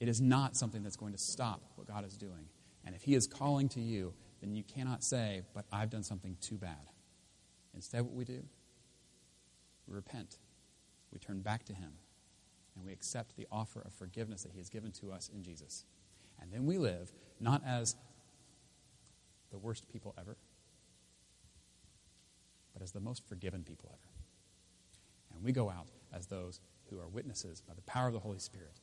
it 0.00 0.08
is 0.08 0.20
not 0.20 0.54
something 0.54 0.82
that's 0.82 0.96
going 0.96 1.12
to 1.12 1.18
stop 1.18 1.62
what 1.76 1.88
God 1.88 2.04
is 2.04 2.18
doing. 2.18 2.50
And 2.84 2.94
if 2.94 3.00
He 3.00 3.14
is 3.14 3.26
calling 3.26 3.70
to 3.70 3.80
you, 3.80 4.12
then 4.40 4.54
you 4.54 4.62
cannot 4.62 5.02
say, 5.02 5.42
But 5.54 5.66
I've 5.72 5.90
done 5.90 6.02
something 6.02 6.36
too 6.40 6.56
bad. 6.56 6.90
Instead, 7.74 8.02
what 8.02 8.14
we 8.14 8.24
do, 8.24 8.42
we 9.86 9.94
repent. 9.94 10.38
We 11.12 11.18
turn 11.18 11.40
back 11.40 11.64
to 11.64 11.74
Him. 11.74 11.92
And 12.76 12.84
we 12.84 12.92
accept 12.92 13.36
the 13.36 13.46
offer 13.50 13.82
of 13.82 13.92
forgiveness 13.92 14.42
that 14.42 14.52
He 14.52 14.58
has 14.58 14.70
given 14.70 14.92
to 14.92 15.12
us 15.12 15.30
in 15.34 15.42
Jesus. 15.42 15.84
And 16.40 16.52
then 16.52 16.64
we 16.64 16.78
live 16.78 17.12
not 17.40 17.62
as 17.66 17.96
the 19.50 19.58
worst 19.58 19.88
people 19.88 20.14
ever, 20.18 20.36
but 22.72 22.82
as 22.82 22.92
the 22.92 23.00
most 23.00 23.26
forgiven 23.28 23.62
people 23.62 23.90
ever. 23.92 24.10
And 25.34 25.44
we 25.44 25.52
go 25.52 25.68
out 25.68 25.88
as 26.14 26.26
those 26.26 26.60
who 26.88 26.98
are 26.98 27.08
witnesses 27.08 27.60
by 27.60 27.74
the 27.74 27.82
power 27.82 28.08
of 28.08 28.14
the 28.14 28.20
Holy 28.20 28.38
Spirit 28.38 28.80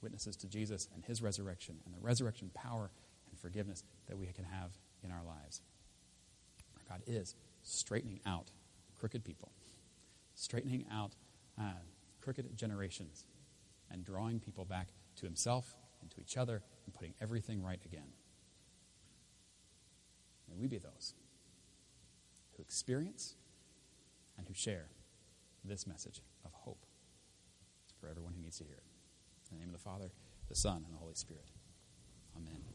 witnesses 0.00 0.36
to 0.36 0.46
Jesus 0.46 0.88
and 0.94 1.04
his 1.04 1.22
resurrection 1.22 1.76
and 1.84 1.94
the 1.94 2.00
resurrection 2.00 2.50
power 2.54 2.90
and 3.30 3.38
forgiveness 3.38 3.82
that 4.06 4.16
we 4.16 4.26
can 4.26 4.44
have 4.44 4.70
in 5.04 5.10
our 5.10 5.22
lives. 5.24 5.60
Our 6.76 6.96
God 6.96 7.02
is 7.06 7.34
straightening 7.62 8.20
out 8.26 8.50
crooked 8.98 9.24
people, 9.24 9.52
straightening 10.34 10.86
out 10.92 11.12
uh, 11.60 11.72
crooked 12.20 12.56
generations, 12.56 13.26
and 13.90 14.04
drawing 14.04 14.40
people 14.40 14.64
back 14.64 14.88
to 15.16 15.26
himself 15.26 15.74
and 16.00 16.10
to 16.10 16.20
each 16.20 16.36
other 16.36 16.62
and 16.84 16.94
putting 16.94 17.14
everything 17.20 17.62
right 17.62 17.80
again. 17.84 18.12
May 20.48 20.56
we 20.56 20.66
be 20.66 20.78
those 20.78 21.14
who 22.56 22.62
experience 22.62 23.34
and 24.36 24.46
who 24.46 24.54
share 24.54 24.86
this 25.64 25.86
message 25.86 26.20
of 26.44 26.52
hope 26.52 26.84
for 28.00 28.08
everyone 28.08 28.34
who 28.34 28.42
needs 28.42 28.58
to 28.58 28.64
hear 28.64 28.74
it. 28.74 28.84
In 29.50 29.58
the 29.58 29.64
name 29.64 29.74
of 29.74 29.80
the 29.80 29.84
Father, 29.84 30.10
the 30.48 30.54
Son, 30.54 30.82
and 30.84 30.94
the 30.94 30.98
Holy 30.98 31.14
Spirit. 31.14 31.46
Amen. 32.36 32.73